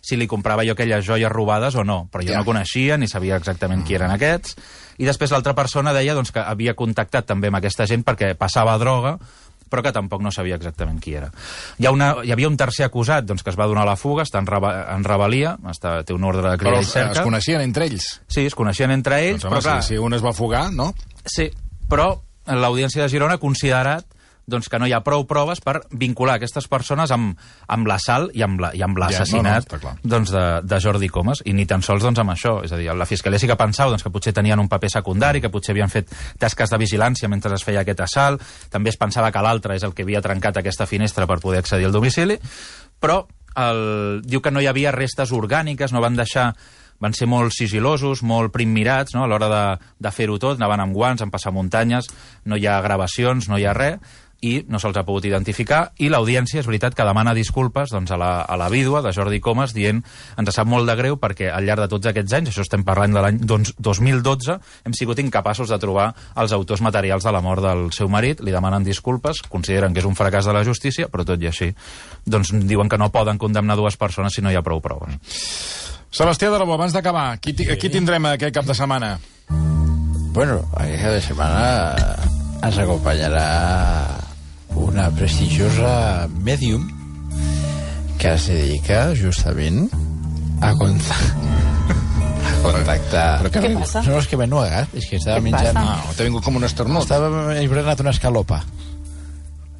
si 0.04 0.18
li 0.20 0.26
comprava 0.28 0.64
jo 0.68 0.74
aquelles 0.76 1.04
joies 1.06 1.32
robades 1.32 1.74
o 1.80 1.84
no, 1.84 2.02
però 2.12 2.22
jo 2.26 2.34
Ja. 2.34 2.38
no 2.42 2.44
coneixia 2.44 2.98
ni 3.00 3.08
sabia 3.08 3.38
exactament 3.40 3.84
qui 3.86 3.94
eren 3.96 4.10
aquests, 4.12 4.56
i 5.00 5.06
després 5.08 5.32
l'altra 5.32 5.54
persona 5.56 5.94
deia 5.96 6.14
doncs, 6.14 6.30
que 6.30 6.40
havia 6.44 6.74
contactat 6.76 7.24
també 7.26 7.48
amb 7.48 7.56
aquesta 7.56 7.86
gent 7.88 8.04
perquè 8.04 8.34
passava 8.36 8.76
droga, 8.78 9.16
però 9.70 9.82
que 9.82 9.90
tampoc 9.96 10.20
no 10.22 10.30
sabia 10.30 10.54
exactament 10.54 11.00
qui 11.02 11.14
era. 11.18 11.30
Hi, 11.80 11.86
ha 11.88 11.90
una, 11.90 12.10
hi 12.22 12.30
havia 12.30 12.46
un 12.46 12.56
tercer 12.56 12.84
acusat 12.86 13.24
doncs, 13.26 13.42
que 13.42 13.50
es 13.50 13.56
va 13.58 13.66
donar 13.66 13.82
a 13.82 13.88
la 13.88 13.96
fuga, 13.96 14.22
està 14.22 14.38
en, 14.38 14.46
reba, 14.46 14.74
en 14.94 15.02
rebel·lia, 15.02 15.56
està, 15.72 15.96
té 16.06 16.14
un 16.14 16.22
ordre 16.22 16.50
de 16.52 16.58
crida 16.60 16.78
i 16.80 16.84
cerca. 16.84 17.16
es 17.18 17.24
coneixien 17.26 17.60
entre 17.64 17.86
ells. 17.88 18.20
Sí, 18.28 18.44
es 18.46 18.54
coneixien 18.54 18.92
entre 18.94 19.18
ells, 19.24 19.40
Doncs, 19.42 19.44
home, 19.48 19.56
però 19.56 19.62
clar, 19.72 19.82
si, 19.82 19.94
si 19.96 19.98
un 19.98 20.14
es 20.14 20.22
va 20.22 20.32
fugar, 20.36 20.68
no? 20.72 20.92
Sí, 21.26 21.48
però 21.90 22.12
l'Audiència 22.46 23.02
de 23.02 23.08
Girona 23.08 23.34
ha 23.34 23.42
considerat 23.42 24.04
doncs, 24.46 24.68
que 24.68 24.78
no 24.78 24.86
hi 24.86 24.92
ha 24.92 25.00
prou 25.04 25.22
proves 25.26 25.60
per 25.64 25.78
vincular 25.90 26.34
aquestes 26.36 26.66
persones 26.68 27.10
amb, 27.14 27.38
amb 27.68 27.86
l'assalt 27.88 28.34
i 28.36 28.42
amb 28.44 28.60
la- 28.60 28.72
i 28.76 28.82
amb 28.84 28.98
Ja, 28.98 29.04
l'assassinat 29.06 29.72
no, 29.72 29.78
no, 29.82 29.94
doncs, 30.02 30.30
de, 30.34 30.44
de 30.62 30.80
Jordi 30.80 31.08
Comas, 31.08 31.40
i 31.44 31.52
ni 31.56 31.64
tan 31.66 31.82
sols 31.82 32.02
doncs, 32.04 32.18
amb 32.20 32.30
això. 32.34 32.58
És 32.64 32.72
a 32.72 32.76
dir, 32.76 32.90
la 32.94 33.06
Fiscalia 33.08 33.38
sí 33.40 33.46
que 33.48 33.56
pensava 33.56 33.90
doncs, 33.94 34.02
que 34.04 34.10
potser 34.12 34.34
tenien 34.36 34.60
un 34.60 34.68
paper 34.68 34.90
secundari, 34.90 35.40
que 35.40 35.50
potser 35.50 35.72
havien 35.72 35.88
fet 35.92 36.12
tasques 36.38 36.70
de 36.70 36.78
vigilància 36.78 37.28
mentre 37.28 37.54
es 37.54 37.64
feia 37.64 37.80
aquest 37.80 38.00
assalt, 38.04 38.42
també 38.70 38.90
es 38.90 38.96
pensava 39.00 39.32
que 39.32 39.42
l'altre 39.42 39.76
és 39.76 39.82
el 39.82 39.94
que 39.94 40.02
havia 40.04 40.20
trencat 40.20 40.56
aquesta 40.60 40.86
finestra 40.86 41.26
per 41.26 41.40
poder 41.40 41.58
accedir 41.64 41.86
al 41.86 41.92
domicili, 41.92 42.36
però 43.00 43.24
el, 43.56 44.20
diu 44.26 44.40
que 44.42 44.50
no 44.50 44.60
hi 44.60 44.66
havia 44.66 44.92
restes 44.92 45.32
orgàniques, 45.32 45.92
no 45.94 46.00
van 46.04 46.16
deixar 46.18 46.52
van 47.02 47.12
ser 47.12 47.26
molt 47.28 47.52
sigilosos, 47.52 48.22
molt 48.22 48.52
primmirats 48.54 49.14
no? 49.16 49.24
a 49.24 49.26
l'hora 49.28 49.48
de, 49.50 49.62
de 49.98 50.10
fer-ho 50.14 50.38
tot, 50.38 50.56
anaven 50.56 50.80
amb 50.84 50.94
guants, 50.94 51.20
amb 51.24 51.32
passamuntanyes, 51.34 52.06
no 52.46 52.56
hi 52.56 52.66
ha 52.70 52.78
gravacions, 52.84 53.48
no 53.50 53.58
hi 53.58 53.66
ha 53.66 53.74
res, 53.76 53.98
i 54.44 54.52
no 54.68 54.80
se'ls 54.80 54.96
ha 55.00 55.04
pogut 55.06 55.24
identificar, 55.28 55.94
i 56.02 56.10
l'audiència, 56.12 56.60
és 56.60 56.68
veritat, 56.68 56.94
que 56.96 57.06
demana 57.06 57.34
disculpes 57.36 57.92
doncs, 57.94 58.12
a, 58.12 58.18
la, 58.20 58.30
a 58.42 58.58
la 58.60 58.68
vídua 58.72 59.00
de 59.04 59.12
Jordi 59.16 59.40
Comas, 59.44 59.74
dient 59.76 60.02
ens 60.40 60.52
sap 60.54 60.68
molt 60.68 60.88
de 60.88 60.96
greu 60.98 61.16
perquè 61.20 61.48
al 61.52 61.64
llarg 61.66 61.84
de 61.84 61.90
tots 61.94 62.10
aquests 62.10 62.36
anys, 62.38 62.52
això 62.52 62.64
estem 62.64 62.84
parlant 62.86 63.16
de 63.16 63.24
l'any 63.24 63.40
doncs, 63.40 63.74
2012, 63.78 64.58
hem 64.84 64.96
sigut 64.96 65.22
incapaços 65.22 65.72
de 65.72 65.78
trobar 65.80 66.10
els 66.40 66.52
autors 66.56 66.84
materials 66.84 67.24
de 67.24 67.32
la 67.34 67.42
mort 67.44 67.64
del 67.64 67.88
seu 67.96 68.10
marit, 68.12 68.42
li 68.44 68.54
demanen 68.54 68.84
disculpes, 68.84 69.42
consideren 69.48 69.94
que 69.94 70.04
és 70.04 70.08
un 70.08 70.18
fracàs 70.18 70.48
de 70.48 70.56
la 70.56 70.64
justícia, 70.66 71.08
però 71.08 71.24
tot 71.26 71.40
i 71.40 71.50
així 71.50 71.72
doncs, 72.26 72.52
diuen 72.68 72.90
que 72.92 73.00
no 73.00 73.10
poden 73.14 73.40
condemnar 73.40 73.78
dues 73.80 73.96
persones 73.96 74.36
si 74.36 74.44
no 74.44 74.52
hi 74.52 74.58
ha 74.60 74.66
prou 74.66 74.82
proves. 74.84 75.16
Sebastià 76.14 76.50
de 76.52 76.60
Debò, 76.60 76.76
abans 76.76 76.94
d'acabar, 76.94 77.40
qui, 77.42 77.56
qui 77.56 77.90
tindrem 77.90 78.28
aquest 78.30 78.54
cap 78.54 78.68
de 78.68 78.76
setmana? 78.76 79.16
Bueno, 80.34 80.60
aquesta 80.78 81.18
setmana 81.22 81.64
ens 82.62 82.78
acompanyarà 82.80 83.48
una 84.76 85.08
prestigiosa 85.14 86.28
medium 86.42 86.88
que 88.18 88.32
es 88.34 88.46
dedica 88.48 89.12
justament 89.18 89.88
a, 90.60 90.72
cont 90.78 91.00
a 92.64 92.72
contactar... 92.72 93.26
Però 93.42 93.50
que 93.52 93.60
Què 93.64 93.72
passa? 93.76 94.02
No, 94.06 94.18
és 94.22 94.28
que 94.30 94.38
m'he 94.40 94.46
nuegat, 94.48 94.94
és 94.96 95.06
que 95.10 95.18
estava 95.20 95.40
menjant... 95.44 95.74
passa? 95.76 95.98
Ah, 96.08 96.14
t'ha 96.16 96.26
vingut 96.28 96.44
com 96.46 96.56
un 96.60 96.64
esternut. 96.64 97.04
Estava, 97.04 97.28
he 97.58 97.66
berenat 97.68 98.00
una 98.04 98.14
escalopa. 98.14 98.62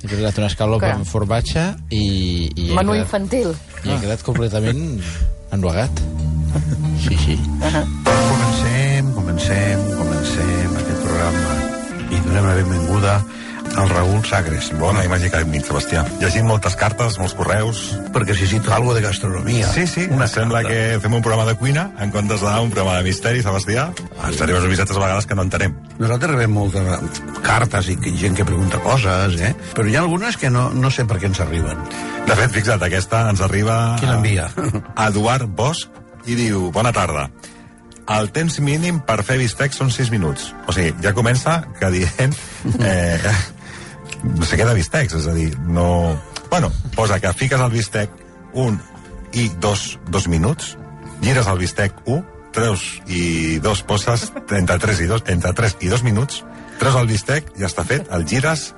He 0.05 0.11
berenat 0.11 0.37
una 0.43 0.51
escalopa 0.53 0.91
amb 0.99 1.09
formatge 1.09 1.63
i... 1.89 2.03
i 2.53 2.67
Menú 2.77 2.93
quedat- 2.93 3.07
infantil. 3.07 3.55
I 3.85 3.95
he 3.95 4.01
quedat 4.03 4.25
completament 4.27 4.85
ennuegat. 5.57 6.03
Sí, 7.05 7.17
sí. 7.25 7.39
Comencem, 7.65 9.09
comencem, 9.17 9.81
comencem 9.99 10.77
aquest 10.83 11.01
programa 11.03 11.57
i 12.15 12.21
donem 12.29 12.45
la 12.47 12.55
benvinguda 12.61 13.15
al 13.77 13.89
Raül 13.91 14.23
Sagres. 14.27 14.71
Bona 14.79 15.03
i 15.05 15.09
màgica 15.11 15.41
nit, 15.49 15.65
Sebastià. 15.67 16.05
Llegim 16.21 16.47
moltes 16.49 16.77
cartes, 16.79 17.17
molts 17.21 17.35
correus. 17.37 17.81
Perquè 18.15 18.35
necessito 18.35 18.73
algo 18.75 18.95
de 18.95 19.03
gastronomia. 19.05 19.69
Sí, 19.73 19.87
sí, 19.87 20.07
Una 20.11 20.27
sembla 20.31 20.63
carta. 20.63 20.75
que 20.75 21.01
fem 21.03 21.15
un 21.15 21.23
programa 21.23 21.47
de 21.51 21.55
cuina 21.59 21.91
en 22.01 22.11
comptes 22.15 22.41
d'un 22.45 22.71
programa 22.71 22.99
de 22.99 23.05
misteri, 23.09 23.43
Sebastià. 23.43 23.89
Ens 24.27 24.41
arriben 24.41 24.63
uns 24.63 24.71
missatges 24.71 24.97
a 24.97 25.01
vegades 25.01 25.27
que 25.27 25.35
no 25.35 25.43
entenem. 25.47 25.75
Nosaltres 25.99 26.31
rebem 26.31 26.53
moltes 26.53 27.23
cartes 27.43 27.89
i 27.89 27.97
gent 28.19 28.37
que 28.37 28.45
pregunta 28.45 28.79
coses, 28.85 29.41
eh? 29.41 29.55
Però 29.75 29.89
hi 29.89 29.97
ha 29.97 30.03
algunes 30.05 30.37
que 30.37 30.51
no, 30.51 30.71
no 30.71 30.91
sé 30.91 31.05
per 31.05 31.19
què 31.19 31.31
ens 31.33 31.41
arriben. 31.41 31.77
De 32.27 32.37
fet, 32.37 32.51
fixa't, 32.55 32.83
aquesta 32.83 33.29
ens 33.31 33.41
arriba... 33.45 33.97
Qui 34.01 34.07
l'envia? 34.07 34.49
Eduard 35.09 35.51
Bosch 35.55 35.89
i 36.27 36.35
diu, 36.39 36.71
bona 36.73 36.93
tarda. 36.93 37.29
El 38.15 38.29
temps 38.37 38.59
mínim 38.61 38.99
per 39.01 39.23
fer 39.25 39.39
bistec 39.41 39.73
són 39.73 39.89
6 39.91 40.11
minuts. 40.13 40.51
O 40.69 40.73
sigui, 40.77 40.93
ja 41.03 41.15
comença 41.17 41.63
que 41.81 41.91
dient... 41.91 42.37
Eh, 42.85 43.19
què 44.55 44.67
de 44.67 44.77
bistecs, 44.77 45.17
és 45.21 45.27
a 45.27 45.35
dir, 45.37 45.51
no... 45.67 46.17
Bueno, 46.51 46.71
posa 46.95 47.19
que 47.21 47.33
fiques 47.35 47.61
el 47.61 47.73
bistec 47.73 48.11
un 48.55 48.79
i 49.35 49.49
dos, 49.61 49.99
dos 50.09 50.29
minuts, 50.31 50.77
gires 51.23 51.49
el 51.51 51.59
bistec 51.59 51.97
1, 52.07 52.23
treus 52.55 52.85
i 53.11 53.59
dos 53.59 53.83
poses 53.83 54.29
entre 54.55 54.79
3 54.79 55.03
i 55.03 55.11
2, 55.11 55.25
entre 55.35 55.53
3 55.59 55.77
i 55.83 55.91
2 55.91 56.05
minuts, 56.07 56.45
treus 56.79 56.97
el 57.01 57.11
bistec, 57.11 57.51
ja 57.59 57.67
està 57.67 57.85
fet, 57.89 58.07
el 58.15 58.27
gires, 58.31 58.73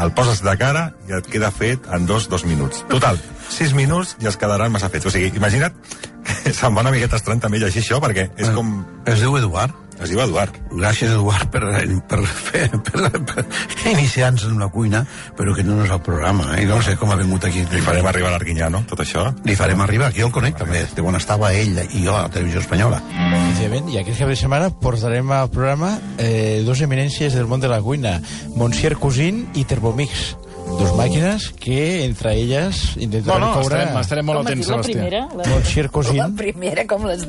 el 0.00 0.14
poses 0.16 0.40
de 0.40 0.54
cara 0.56 0.86
i 1.08 1.16
et 1.18 1.28
queda 1.28 1.52
fet 1.52 1.84
en 1.92 2.06
dos, 2.08 2.30
dos 2.32 2.46
minuts. 2.48 2.86
Total, 2.88 3.20
sis 3.50 3.74
minuts 3.74 4.16
i 4.22 4.30
es 4.30 4.38
quedaran 4.40 4.72
massa 4.72 4.90
fets. 4.92 5.06
O 5.08 5.14
sigui, 5.14 5.32
imagina't 5.36 5.74
que 6.22 6.52
se'n 6.58 6.74
va 6.74 6.84
una 6.84 6.94
miqueta 6.94 7.18
estrany 7.18 7.40
també 7.42 7.62
llegir 7.62 7.82
això, 7.82 8.02
perquè 8.02 8.30
és 8.36 8.52
com... 8.54 8.82
Es 9.08 9.22
diu 9.22 9.36
Eduard. 9.38 9.78
Es 10.02 10.10
diu 10.10 10.18
Eduard. 10.22 10.56
Gràcies, 10.72 11.12
Eduard, 11.14 11.46
per, 11.52 11.62
per, 12.10 12.18
fer, 12.26 12.64
per, 12.88 13.10
per 13.28 13.44
iniciar-nos 13.92 14.48
en 14.48 14.58
la 14.58 14.66
cuina, 14.72 15.04
però 15.38 15.54
que 15.54 15.62
no 15.66 15.76
és 15.84 15.92
el 15.94 16.00
programa, 16.02 16.48
eh? 16.56 16.64
I 16.64 16.70
no 16.70 16.80
sé 16.82 16.96
com 16.98 17.12
ha 17.12 17.18
vingut 17.20 17.46
aquí. 17.46 17.62
Li 17.70 17.82
farem 17.84 18.08
arribar 18.10 18.32
a 18.32 18.34
l'Arguinyà, 18.34 18.70
no?, 18.72 18.82
tot 18.90 19.04
això. 19.04 19.28
Li 19.46 19.56
farem 19.58 19.82
arribar, 19.84 20.10
aquí 20.10 20.24
el 20.26 20.34
conec 20.34 20.58
també, 20.58 20.82
de 20.90 21.06
on 21.06 21.18
estava 21.18 21.52
ell 21.54 21.78
i 21.84 22.02
jo 22.02 22.16
a 22.16 22.24
la 22.24 22.32
televisió 22.34 22.64
espanyola. 22.64 22.98
Efectivament, 23.12 23.92
i 23.94 24.00
aquest 24.02 24.24
cap 24.24 24.32
de 24.32 24.38
setmana 24.42 24.72
portarem 24.82 25.34
al 25.38 25.50
programa 25.54 25.94
eh, 26.18 26.62
dos 26.66 26.82
eminències 26.82 27.38
del 27.38 27.50
món 27.50 27.62
de 27.62 27.70
la 27.70 27.82
cuina, 27.84 28.18
Monsieur 28.56 28.98
Cousin 28.98 29.44
i 29.54 29.68
Thermomix. 29.68 30.32
Dos 30.78 30.92
màquines 30.96 31.50
que, 31.60 32.04
entre 32.04 32.32
elles, 32.40 32.96
No, 32.96 33.02
intentarem 33.02 33.40
no, 33.44 33.52
coure... 33.60 33.78
estarem, 33.82 34.00
estarem 34.00 34.26
molt 34.26 34.38
Com 34.40 34.46
atents, 34.46 34.66
diu 34.66 34.76
la 34.76 34.82
Sebastià. 34.82 35.02
primera? 35.02 35.20
La... 35.36 35.48
Monsieur 35.52 35.90
La 36.22 36.28
primera, 36.36 36.86
com 36.86 37.06
les... 37.06 37.26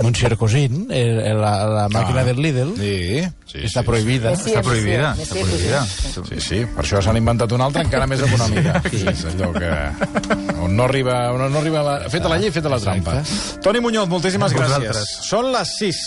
Monsieur 0.00 0.36
Cousin, 0.40 0.86
eh, 0.90 1.32
la, 1.36 1.52
la 1.68 1.88
màquina 1.92 2.20
Ah. 2.22 2.24
del 2.24 2.40
Lidl, 2.40 2.70
Sí, 2.80 3.20
sí, 3.46 3.58
està 3.66 3.82
sí, 3.82 3.86
prohibida. 3.86 4.34
Sí, 4.36 4.50
Està 4.50 4.62
sí, 4.62 4.68
prohibida, 4.68 5.14
sí, 5.14 5.22
està 5.26 5.34
sí, 5.34 5.42
prohibida. 5.44 5.82
Sí, 5.86 6.40
sí, 6.40 6.60
per 6.76 6.84
això 6.84 7.02
s'han 7.04 7.18
inventat 7.20 7.52
una 7.52 7.66
altra 7.68 7.82
encara 7.84 8.06
més 8.08 8.22
econòmica. 8.24 8.80
Sí, 8.90 9.04
és 9.10 9.24
allò 9.32 9.50
que... 9.52 9.70
On 10.60 10.74
no 10.76 10.84
arriba, 10.84 11.18
on 11.34 11.44
no 11.52 11.58
arriba 11.60 11.82
la... 11.84 11.96
Feta 12.12 12.28
la 12.32 12.38
llei, 12.40 12.50
feta 12.54 12.68
la 12.72 12.78
trampa. 12.80 13.18
Toni 13.64 13.80
Muñoz, 13.84 14.08
moltíssimes 14.08 14.52
gràcies. 14.56 15.02
Són 15.28 15.50
les 15.52 15.76
6. 15.78 16.00